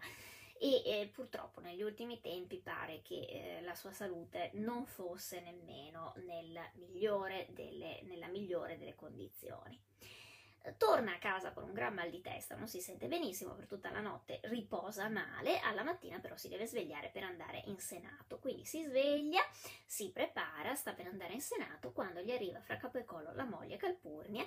[0.56, 6.14] e eh, purtroppo negli ultimi tempi pare che eh, la sua salute non fosse nemmeno
[6.24, 9.78] nel migliore delle, nella migliore delle condizioni
[10.72, 13.90] torna a casa con un gran mal di testa, non si sente benissimo per tutta
[13.90, 18.64] la notte, riposa male, alla mattina però si deve svegliare per andare in Senato, quindi
[18.64, 19.42] si sveglia,
[19.84, 23.44] si prepara, sta per andare in Senato quando gli arriva fra capo e collo la
[23.44, 24.44] moglie Calpurnia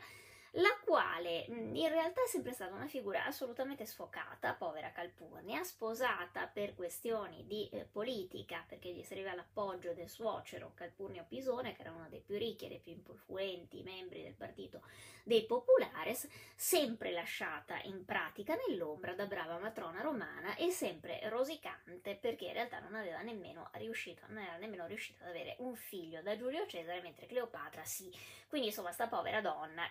[0.58, 6.74] la quale in realtà è sempre stata una figura assolutamente sfocata, povera Calpurnia, sposata per
[6.74, 12.10] questioni di eh, politica, perché gli serviva l'appoggio del suocero Calpurnio Pisone, che era uno
[12.10, 14.82] dei più ricchi e dei più influenti membri del partito
[15.24, 22.46] dei Populares, sempre lasciata in pratica nell'ombra da brava matrona romana e sempre rosicante, perché
[22.46, 26.36] in realtà non aveva nemmeno riuscito, non era nemmeno riuscita ad avere un figlio da
[26.38, 28.10] Giulio Cesare, mentre Cleopatra sì.
[28.48, 29.90] Quindi insomma, sta povera donna,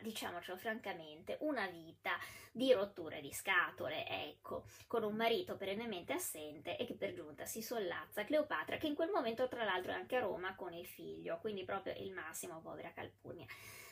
[0.57, 2.18] francamente una vita
[2.52, 7.62] di rotture di scatole, ecco, con un marito perennemente assente e che per giunta si
[7.62, 11.38] sollazza Cleopatra, che in quel momento tra l'altro è anche a Roma con il figlio,
[11.38, 13.46] quindi proprio il massimo, povera Calpurnia.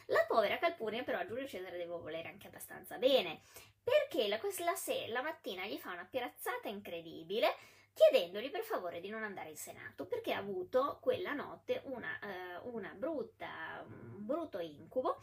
[0.06, 3.42] La povera Calpurnia però a Giulio Cesare devo volere anche abbastanza bene,
[3.82, 4.74] perché la, la,
[5.08, 7.54] la mattina gli fa una piazzata incredibile
[7.94, 12.18] chiedendogli per favore di non andare in Senato perché ha avuto quella notte una,
[12.62, 15.20] uh, una brutta, un brutto incubo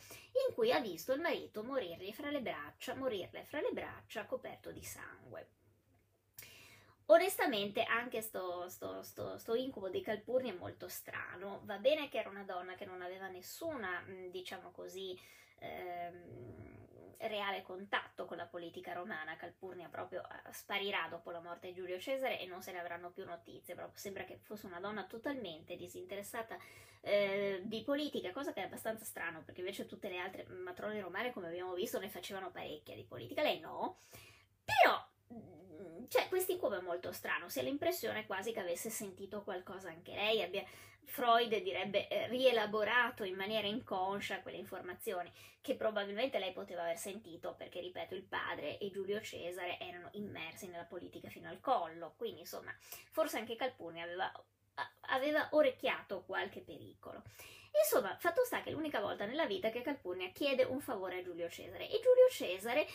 [0.48, 4.72] in cui ha visto il marito morirgli fra le braccia, morirle fra le braccia coperto
[4.72, 5.50] di sangue.
[7.08, 12.20] Onestamente anche sto, sto, sto, sto, incubo di Calpurni è molto strano, va bene che
[12.20, 15.20] era una donna che non aveva nessuna, diciamo così,
[15.60, 16.81] ehm,
[17.20, 19.36] reale contatto con la politica romana.
[19.36, 23.12] Calpurnia proprio eh, sparirà dopo la morte di Giulio Cesare e non se ne avranno
[23.12, 23.76] più notizie.
[23.76, 26.58] Proprio sembra che fosse una donna totalmente disinteressata
[27.02, 31.32] eh, di politica, cosa che è abbastanza strano perché invece tutte le altre matrone romane,
[31.32, 33.42] come abbiamo visto, ne facevano parecchia di politica.
[33.42, 33.98] Lei no.
[34.64, 39.44] Però mm, cioè, questo incubo è molto strano, si ha l'impressione quasi che avesse sentito
[39.44, 40.64] qualcosa anche lei, abbia,
[41.06, 47.54] Freud direbbe eh, rielaborato in maniera inconscia quelle informazioni che probabilmente lei poteva aver sentito
[47.56, 52.42] perché, ripeto, il padre e Giulio Cesare erano immersi nella politica fino al collo, quindi
[52.42, 52.76] insomma
[53.12, 54.32] forse anche Calpurnia aveva,
[55.02, 57.24] aveva orecchiato qualche pericolo.
[57.84, 61.50] Insomma, fatto sta che l'unica volta nella vita che Calpurnia chiede un favore a Giulio
[61.50, 62.86] Cesare e Giulio Cesare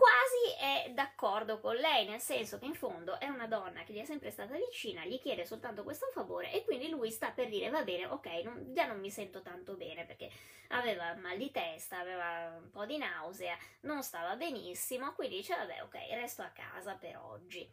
[0.00, 4.00] quasi è d'accordo con lei, nel senso che in fondo è una donna che gli
[4.00, 7.68] è sempre stata vicina, gli chiede soltanto questo favore e quindi lui sta per dire
[7.68, 10.30] va bene, ok, non, già non mi sento tanto bene perché
[10.68, 15.82] aveva mal di testa, aveva un po' di nausea, non stava benissimo, quindi dice vabbè
[15.82, 17.70] ok, resto a casa per oggi.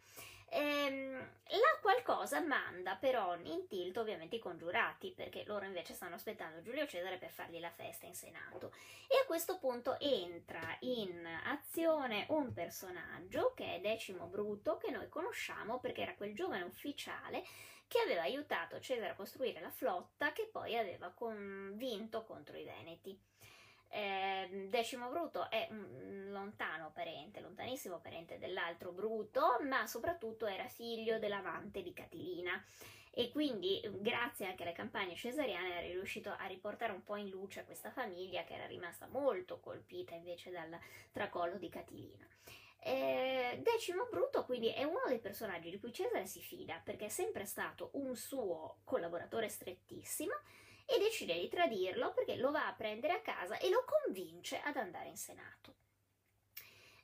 [0.50, 6.16] Ehm, la qualcosa cosa manda però in tilt ovviamente i congiurati, perché loro invece stanno
[6.16, 8.72] aspettando Giulio Cesare per fargli la festa in Senato.
[9.08, 15.10] E a questo punto entra in azione un personaggio che è Decimo Bruto, che noi
[15.10, 17.44] conosciamo perché era quel giovane ufficiale
[17.88, 21.74] che aveva aiutato Cesare a costruire la flotta che poi aveva con...
[21.76, 23.18] vinto contro i Veneti.
[23.90, 31.20] Eh, Decimo Bruto è un lontano parente, lontanissimo parente dell'altro Bruto, ma soprattutto era figlio
[31.20, 32.64] dell'amante di Catilina
[33.18, 37.66] e quindi grazie anche alle campagne cesariane era riuscito a riportare un po' in luce
[37.66, 40.78] questa famiglia che era rimasta molto colpita invece dal
[41.12, 42.28] tracollo di Catilina.
[42.80, 47.10] Eh, Decimo Bruto quindi è uno dei personaggi di cui Cesare si fida perché è
[47.10, 50.34] sempre stato un suo collaboratore strettissimo
[50.90, 54.78] e decide di tradirlo perché lo va a prendere a casa e lo convince ad
[54.78, 55.76] andare in Senato.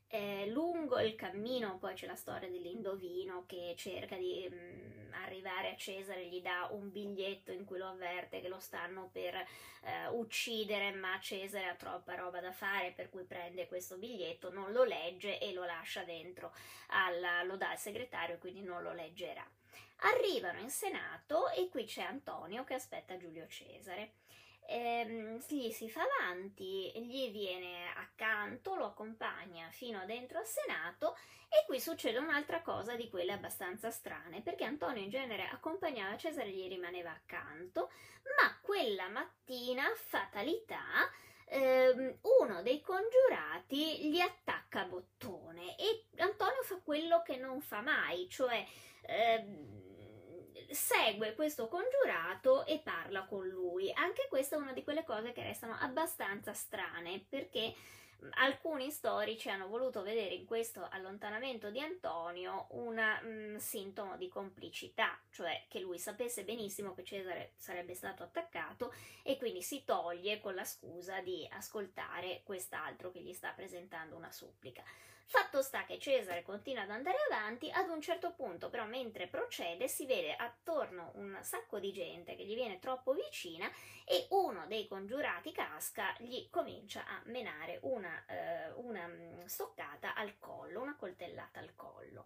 [0.07, 5.71] Eh, lungo il cammino poi c'è la storia dell'indovino che cerca di mh, mm, arrivare
[5.71, 10.07] a Cesare, gli dà un biglietto in cui lo avverte che lo stanno per eh,
[10.11, 14.83] uccidere, ma Cesare ha troppa roba da fare per cui prende questo biglietto, non lo
[14.83, 16.53] legge e lo lascia dentro,
[16.89, 19.49] alla, lo dà al segretario quindi non lo leggerà.
[20.05, 24.15] Arrivano in Senato e qui c'è Antonio che aspetta Giulio Cesare.
[24.67, 31.15] Ehm, gli si fa avanti, gli viene accanto, lo accompagna fino dentro al Senato
[31.47, 36.47] e qui succede un'altra cosa di quelle abbastanza strane, perché Antonio in genere accompagnava Cesare
[36.47, 37.91] e gli rimaneva accanto,
[38.41, 41.09] ma quella mattina, fatalità,
[41.45, 48.27] ehm, uno dei congiurati gli attacca bottone e Antonio fa quello che non fa mai,
[48.29, 48.65] cioè...
[49.05, 49.82] Ehm,
[50.71, 53.91] segue questo congiurato e parla con lui.
[53.93, 57.73] Anche questa è una di quelle cose che restano abbastanza strane perché
[58.35, 65.65] alcuni storici hanno voluto vedere in questo allontanamento di Antonio un sintomo di complicità, cioè
[65.67, 68.93] che lui sapesse benissimo che Cesare sarebbe stato attaccato
[69.23, 74.31] e quindi si toglie con la scusa di ascoltare quest'altro che gli sta presentando una
[74.31, 74.83] supplica.
[75.25, 79.87] Fatto sta che Cesare continua ad andare avanti, ad un certo punto però mentre procede
[79.87, 83.69] si vede attorno un sacco di gente che gli viene troppo vicina
[84.05, 90.37] e uno dei congiurati casca, gli comincia a menare una, eh, una mm, stoccata al
[90.39, 92.25] collo, una coltellata al collo.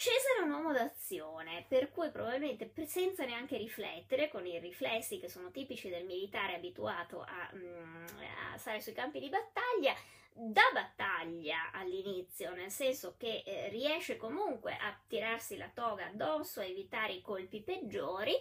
[0.00, 5.28] Cesare è un uomo d'azione, per cui probabilmente senza neanche riflettere, con i riflessi che
[5.28, 8.06] sono tipici del militare abituato a, mm,
[8.54, 9.94] a stare sui campi di battaglia,
[10.32, 16.64] da battaglia all'inizio, nel senso che eh, riesce comunque a tirarsi la toga addosso, a
[16.64, 18.32] evitare i colpi peggiori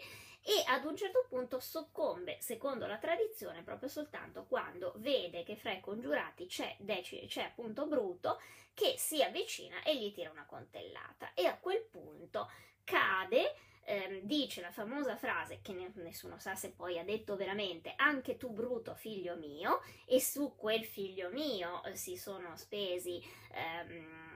[0.42, 5.74] e ad un certo punto soccombe, secondo la tradizione, proprio soltanto quando vede che fra
[5.74, 8.40] i congiurati c'è, Deci, c'è appunto Bruto
[8.74, 12.50] che si avvicina e gli tira una coltellata e a quel punto
[12.84, 13.56] cade
[13.90, 18.52] ehm, dice la famosa frase che nessuno sa se poi ha detto veramente anche tu
[18.52, 23.20] bruto figlio mio e su quel figlio mio eh, si sono spesi
[23.52, 24.28] ehm,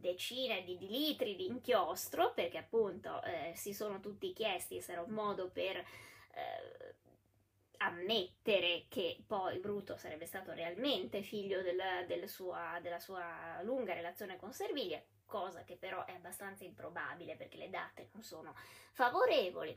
[0.00, 5.02] decine di, di, litri di inchiostro perché appunto eh, si sono tutti chiesti se era
[5.02, 6.94] un modo per eh,
[7.76, 14.36] ammettere che poi Bruto sarebbe stato realmente figlio del, del sua, della sua lunga relazione
[14.36, 15.02] con Servilia
[15.32, 18.54] cosa che però è abbastanza improbabile perché le date non sono
[18.92, 19.74] favorevoli.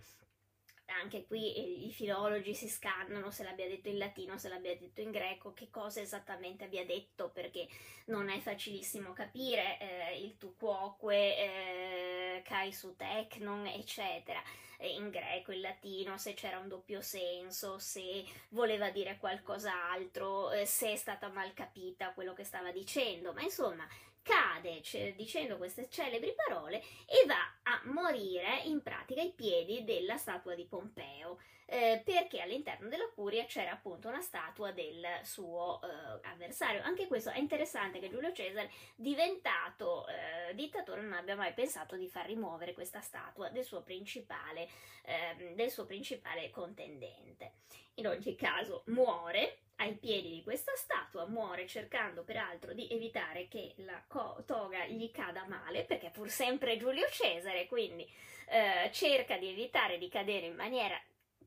[1.01, 4.99] Anche qui eh, i filologi si scannano se l'abbia detto in latino, se l'abbia detto
[4.99, 7.67] in greco, che cosa esattamente abbia detto, perché
[8.07, 14.43] non è facilissimo capire eh, il tu quoque, eh, kai su teknon, eccetera
[14.77, 20.65] eh, in greco, in latino, se c'era un doppio senso, se voleva dire qualcos'altro, eh,
[20.65, 23.87] se è stata mal capita quello che stava dicendo, ma insomma
[24.25, 30.17] cade c- dicendo queste celebri parole e va a morire in pratica ai piedi della
[30.17, 36.27] statua di Pompeo, eh, perché all'interno della curia c'era appunto una statua del suo eh,
[36.27, 36.81] avversario.
[36.81, 42.09] Anche questo è interessante che Giulio Cesare, diventato eh, dittatore, non abbia mai pensato di
[42.09, 44.67] far rimuovere questa statua del suo principale,
[45.03, 47.57] ehm, del suo principale contendente.
[47.95, 49.64] In ogni caso muore
[50.05, 55.45] piedi di questa statua, muore cercando peraltro di evitare che la co- toga gli cada
[55.47, 58.07] male, perché pur sempre Giulio Cesare, quindi
[58.49, 60.95] eh, cerca di evitare di cadere in maniera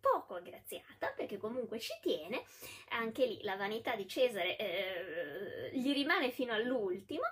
[0.01, 2.43] poco aggraziata, perché comunque ci tiene,
[2.89, 7.23] anche lì la vanità di Cesare eh, gli rimane fino all'ultimo.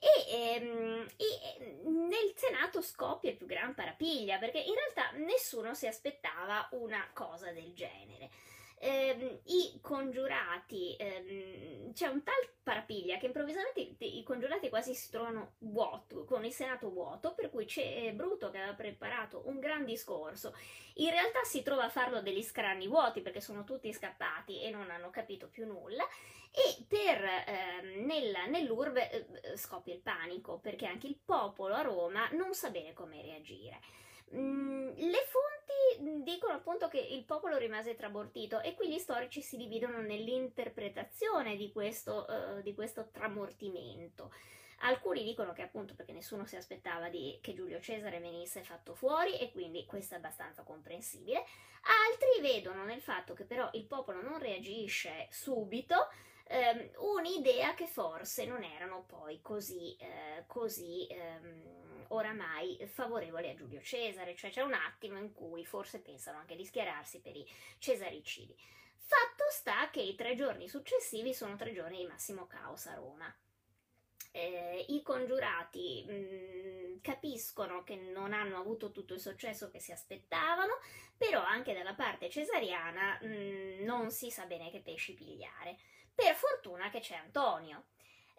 [0.00, 5.88] E, ehm, e, nel Senato scoppia il più gran parapiglia perché in realtà nessuno si
[5.88, 8.30] aspettava una cosa del genere
[8.80, 15.54] ehm, i congiurati, ehm, c'è un tal parapiglia che improvvisamente i congiurati quasi si trovano
[15.58, 19.84] vuoti, con il Senato vuoto, per cui c'è eh, Bruto che aveva preparato un gran
[19.84, 20.54] discorso.
[20.94, 24.90] In realtà si trova a farlo degli scranni vuoti perché sono tutti scappati e non
[24.90, 26.06] hanno capito più nulla.
[26.50, 32.28] E per, eh, nella, nell'urbe eh, scoppia il panico perché anche il popolo a Roma
[32.32, 33.80] non sa bene come reagire.
[34.34, 39.56] Mm, le fonti dicono appunto che il popolo rimase trabortito e qui gli storici si
[39.56, 44.30] dividono nell'interpretazione di questo, uh, di questo tramortimento.
[44.82, 49.36] Alcuni dicono che appunto perché nessuno si aspettava di, che Giulio Cesare venisse fatto fuori
[49.38, 51.44] e quindi questo è abbastanza comprensibile.
[52.10, 56.08] Altri vedono nel fatto che però il popolo non reagisce subito
[56.44, 63.80] ehm, un'idea che forse non erano poi così, eh, così ehm, oramai favorevoli a Giulio
[63.80, 67.46] Cesare, cioè c'è un attimo in cui forse pensano anche di schierarsi per i
[67.78, 68.56] cesaricidi.
[68.96, 73.34] Fatto sta che i tre giorni successivi sono tre giorni di massimo caos a Roma.
[74.30, 79.92] Eh, I congiurati mh, mm, capiscono che non hanno avuto tutto il successo che si
[79.92, 80.78] aspettavano,
[81.16, 85.78] però anche dalla parte cesariana mh, mm, non si sa bene che pesci pigliare.
[86.14, 87.84] Per fortuna che c'è Antonio.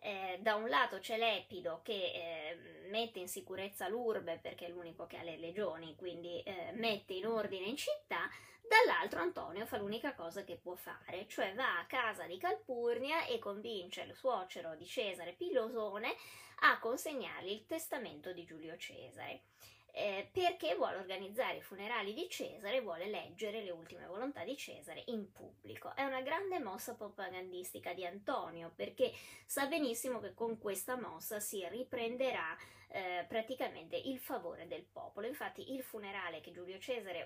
[0.02, 5.06] Eh, da un lato c'è Lepido che eh, mette in sicurezza l'urbe perché è l'unico
[5.08, 8.30] che ha le legioni, quindi eh, mette in ordine in città,
[8.62, 13.40] dall'altro Antonio fa l'unica cosa che può fare, cioè va a casa di Calpurnia e
[13.40, 16.16] convince il suocero di Cesare Pilosone
[16.62, 19.42] a consegnargli il testamento di Giulio Cesare
[19.92, 25.04] eh, perché vuole organizzare i funerali di Cesare, vuole leggere le ultime volontà di Cesare
[25.08, 25.96] in pubblico.
[25.96, 29.12] È una grande mossa propagandistica di Antonio perché
[29.46, 32.58] sa benissimo che con questa mossa si riprenderà
[32.92, 35.28] eh, praticamente il favore del popolo.
[35.28, 36.52] Infatti il funerale che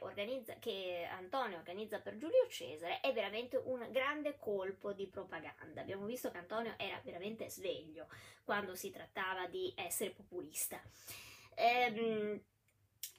[0.02, 5.82] organizza, che Antonio organizza per Giulio Cesare è veramente un grande colpo di propaganda.
[5.82, 8.08] Abbiamo visto che Antonio era veramente sveglio
[8.44, 10.82] quando si trattava di essere populista.
[11.56, 12.42] Ehm,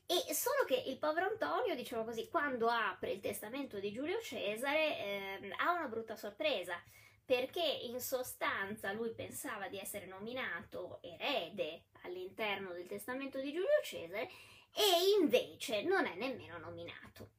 [0.07, 4.99] e solo che il povero Antonio, diciamo così, quando apre il testamento di Giulio Cesare,
[4.99, 6.81] eh, ha una brutta sorpresa,
[7.25, 14.29] perché in sostanza lui pensava di essere nominato erede all'interno del testamento di Giulio Cesare
[14.75, 17.31] e invece non è nemmeno nominato.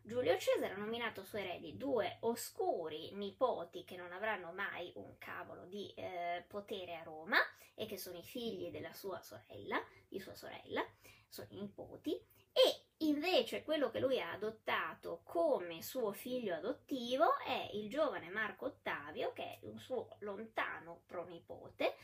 [0.00, 5.66] Giulio Cesare ha nominato suoi eredi due oscuri nipoti che non avranno mai un cavolo
[5.66, 7.38] di eh, potere a Roma
[7.74, 10.86] e che sono i figli della sua sorella, di sua sorella,
[11.28, 12.12] sono i nipoti,
[12.52, 18.66] e invece quello che lui ha adottato come suo figlio adottivo è il giovane Marco
[18.66, 21.96] Ottavio, che è un suo lontano pronipote,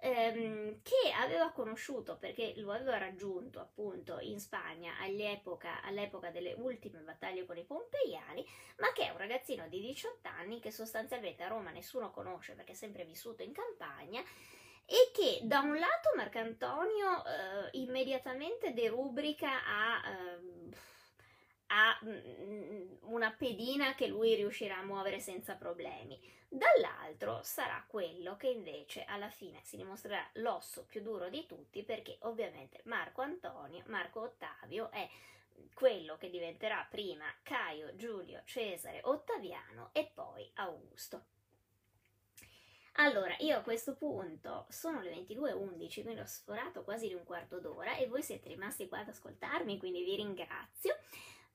[0.00, 7.00] ehm, che aveva conosciuto perché lo aveva raggiunto appunto in Spagna all'epoca, all'epoca delle ultime
[7.00, 8.46] battaglie con i pompeiani,
[8.78, 12.72] ma che è un ragazzino di 18 anni che sostanzialmente a Roma nessuno conosce perché
[12.72, 14.22] è sempre vissuto in campagna
[14.86, 20.76] e che da un lato Marcantonio eh, immediatamente derubrica a, eh,
[21.68, 28.48] a mm, una pedina che lui riuscirà a muovere senza problemi, dall'altro sarà quello che
[28.48, 34.20] invece alla fine si dimostrerà l'osso più duro di tutti perché ovviamente Marco Antonio, Marco
[34.20, 35.08] Ottavio è
[35.72, 41.24] quello che diventerà prima Caio Giulio Cesare Ottaviano e poi Augusto.
[42.98, 47.58] Allora, io a questo punto sono le 22.11, quindi ho sforato quasi di un quarto
[47.58, 50.96] d'ora e voi siete rimasti qua ad ascoltarmi, quindi vi ringrazio.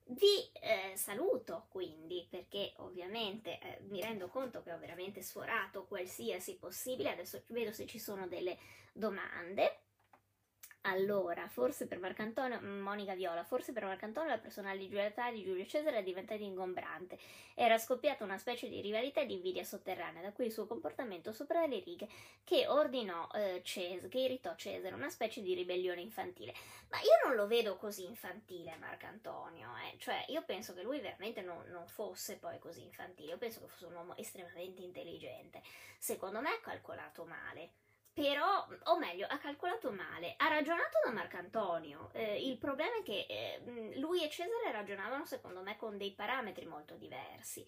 [0.04, 6.56] Vi eh, saluto quindi perché ovviamente eh, mi rendo conto che ho veramente sforato qualsiasi
[6.56, 8.58] possibile, adesso vedo se ci sono delle
[8.92, 9.84] domande.
[10.84, 16.02] Allora, forse per Marcantonio, Monica Viola, forse per Marcantonio la personalità di Giulio Cesare è
[16.02, 17.18] diventata ingombrante.
[17.54, 21.32] Era scoppiata una specie di rivalità e di invidia sotterranea, da cui il suo comportamento
[21.32, 22.08] sopra le righe,
[22.44, 26.54] che ordinò eh, Cesare, che irritò Cesare, una specie di ribellione infantile.
[26.88, 29.98] Ma io non lo vedo così infantile Marcantonio, eh.
[29.98, 33.68] cioè io penso che lui veramente non, non fosse poi così infantile, io penso che
[33.68, 35.60] fosse un uomo estremamente intelligente.
[35.98, 42.10] Secondo me ha calcolato male però, o meglio, ha calcolato male, ha ragionato da Marcantonio.
[42.12, 46.66] Eh, il problema è che eh, lui e Cesare ragionavano, secondo me, con dei parametri
[46.66, 47.66] molto diversi.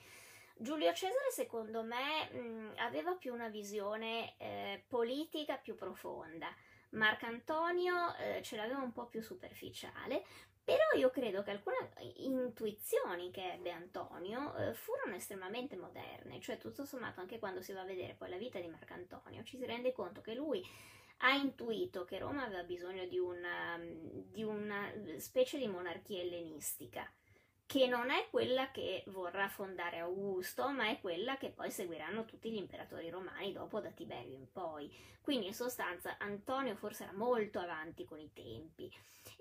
[0.57, 6.55] Giulio Cesare, secondo me, mh, aveva più una visione eh, politica più profonda.
[6.91, 10.25] Marcantonio eh, ce l'aveva un po' più superficiale,
[10.65, 16.85] però io credo che alcune intuizioni che ebbe Antonio eh, furono estremamente moderne, cioè tutto
[16.85, 19.93] sommato anche quando si va a vedere poi la vita di Marcantonio ci si rende
[19.93, 20.65] conto che lui
[21.25, 27.11] ha intuito che Roma aveva bisogno di una, di una specie di monarchia ellenistica
[27.73, 32.51] che non è quella che vorrà fondare Augusto, ma è quella che poi seguiranno tutti
[32.51, 34.95] gli imperatori romani dopo da Tiberio in poi.
[35.23, 38.95] Quindi in sostanza Antonio forse era molto avanti con i tempi.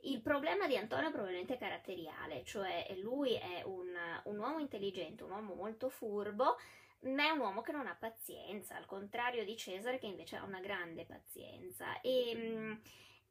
[0.03, 3.89] Il problema di Antonio è probabilmente caratteriale, cioè lui è un,
[4.23, 6.55] un uomo intelligente, un uomo molto furbo,
[7.01, 10.43] ma è un uomo che non ha pazienza, al contrario di Cesare che invece ha
[10.43, 11.99] una grande pazienza.
[11.99, 12.73] E, mm,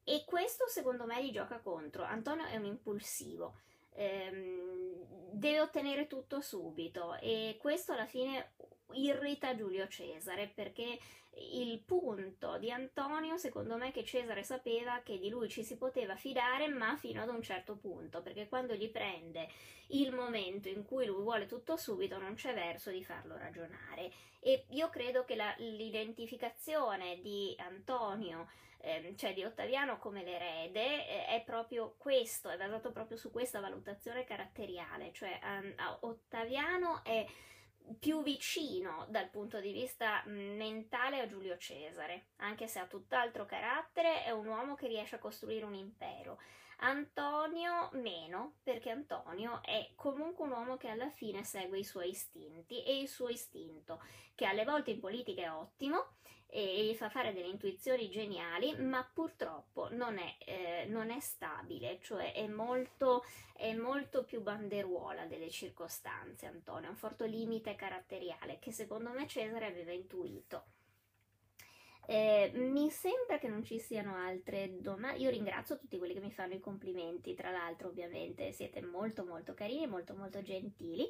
[0.05, 2.03] e questo secondo me gli gioca contro.
[2.03, 3.55] Antonio è un impulsivo,
[4.01, 7.17] ehm, deve ottenere tutto subito.
[7.21, 8.53] E questo alla fine
[8.93, 10.99] irrita Giulio Cesare perché
[11.33, 15.77] il punto di Antonio secondo me è che Cesare sapeva che di lui ci si
[15.77, 19.49] poteva fidare ma fino ad un certo punto perché quando gli prende
[19.89, 24.11] il momento in cui lui vuole tutto subito non c'è verso di farlo ragionare.
[24.41, 28.49] E io credo che la, l'identificazione di Antonio
[28.83, 33.61] eh, cioè di Ottaviano come l'erede eh, è proprio questo è basato proprio su questa
[33.61, 37.27] valutazione caratteriale cioè um, Ottaviano è
[37.99, 44.25] più vicino dal punto di vista mentale a Giulio Cesare, anche se ha tutt'altro carattere,
[44.25, 46.39] è un uomo che riesce a costruire un impero.
[46.83, 52.83] Antonio meno, perché Antonio è comunque un uomo che alla fine segue i suoi istinti
[52.85, 54.03] e il suo istinto,
[54.35, 56.15] che alle volte in politica è ottimo
[56.51, 61.99] e gli fa fare delle intuizioni geniali, ma purtroppo non è, eh, non è stabile,
[62.03, 63.25] cioè è molto,
[63.55, 69.27] è molto più banderuola delle circostanze, Antonio, ha un forte limite caratteriale che secondo me
[69.27, 70.65] Cesare aveva intuito.
[72.07, 75.21] Eh, mi sembra che non ci siano altre domande.
[75.21, 79.55] Io ringrazio tutti quelli che mi fanno i complimenti, tra l'altro, ovviamente siete molto molto
[79.55, 81.09] carini, molto molto gentili.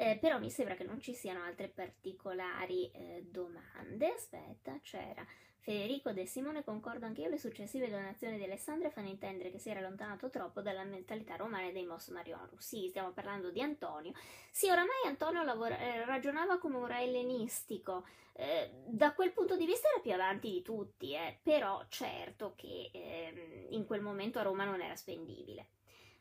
[0.00, 4.12] Eh, però mi sembra che non ci siano altre particolari eh, domande.
[4.12, 5.26] Aspetta, c'era
[5.58, 9.70] Federico De Simone, concordo anche io, le successive donazioni di Alessandria fanno intendere che si
[9.70, 12.64] era allontanato troppo dalla mentalità romana dei Mos Marionus.
[12.64, 14.12] Sì, stiamo parlando di Antonio.
[14.52, 19.66] Sì, oramai Antonio lavora, eh, ragionava come un re ellenistico, eh, da quel punto di
[19.66, 24.42] vista era più avanti di tutti, eh, però certo che ehm, in quel momento a
[24.42, 25.66] Roma non era spendibile.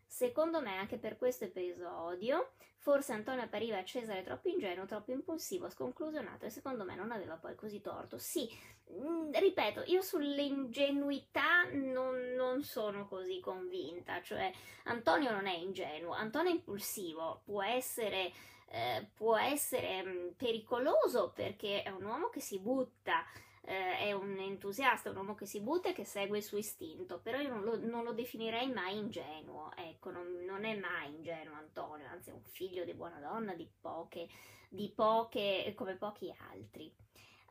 [0.08, 5.70] Secondo me, anche per questo episodio, forse Antonio appariva a Cesare troppo ingenuo, troppo impulsivo,
[5.70, 8.18] sconclusionato e secondo me non aveva poi così torto.
[8.18, 8.50] Sì,
[8.88, 14.52] mh, mm, ripeto, io sull'ingenuità non, non, sono così convinta, cioè
[14.86, 18.32] Antonio non è ingenuo, Antonio è impulsivo, può essere...
[18.70, 23.24] Eh, può essere mm, pericoloso perché è un uomo che si butta,
[23.68, 27.20] eh, è un entusiasta, un uomo che si butta e che segue il suo istinto,
[27.20, 31.56] però io non lo, non lo definirei mai ingenuo, ecco, non, non, è mai ingenuo
[31.56, 34.30] Antonio, anzi è un figlio di buona donna, di poche,
[34.70, 36.96] di poche, come pochi altri.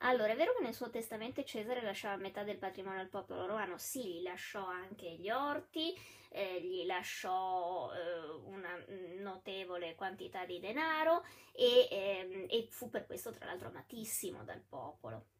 [0.01, 3.77] Allora, è vero che nel suo testamento Cesare lasciava metà del patrimonio al popolo romano?
[3.77, 5.95] Sì, gli lasciò anche gli orti,
[6.31, 8.75] eh, gli lasciò eh, una
[9.19, 15.36] notevole quantità di denaro e, eh, e fu per questo tra l'altro amatissimo dal popolo.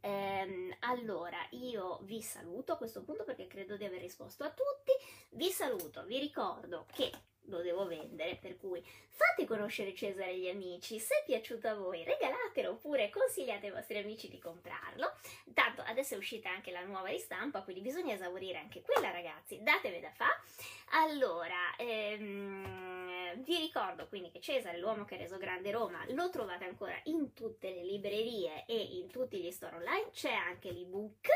[0.00, 4.92] Ehm, allora, io vi saluto a questo punto perché credo di aver risposto a tutti.
[5.30, 7.10] Vi saluto, vi ricordo che
[7.46, 12.04] lo devo vendere, per cui fate conoscere Cesare agli amici, se è piaciuto a voi
[12.04, 15.12] regalatelo oppure consigliate ai vostri amici di comprarlo.
[15.54, 20.00] Tanto adesso è uscita anche la nuova ristampa, quindi bisogna esaurire anche quella ragazzi, datevi
[20.00, 20.28] da fa.
[20.90, 26.64] Allora, ehm, vi ricordo quindi che Cesare, l'uomo che ha reso grande Roma, lo trovate
[26.64, 31.28] ancora in tutte le librerie e in tutti gli store online, c'è anche l'ebook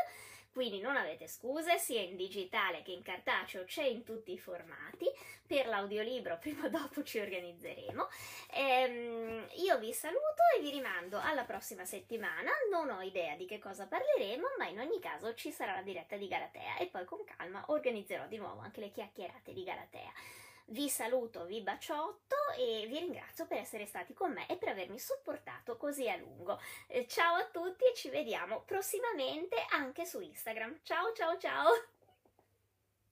[0.52, 5.06] quindi non avete scuse, sia in digitale che in cartaceo, c'è in tutti i formati.
[5.46, 8.08] Per l'audiolibro prima o dopo ci organizzeremo.
[8.52, 12.50] Ehm, io vi saluto e vi rimando alla prossima settimana.
[12.70, 16.16] Non ho idea di che cosa parleremo, ma in ogni caso ci sarà la diretta
[16.16, 20.12] di Galatea e poi con calma organizzerò di nuovo anche le chiacchierate di Galatea.
[20.66, 24.98] Vi saluto, vi baciotto e vi ringrazio per essere stati con me e per avermi
[24.98, 26.60] supportato così a lungo.
[26.86, 30.80] Eh, ciao a tutti e ci vediamo prossimamente anche su Instagram.
[30.82, 31.99] Ciao ciao ciao!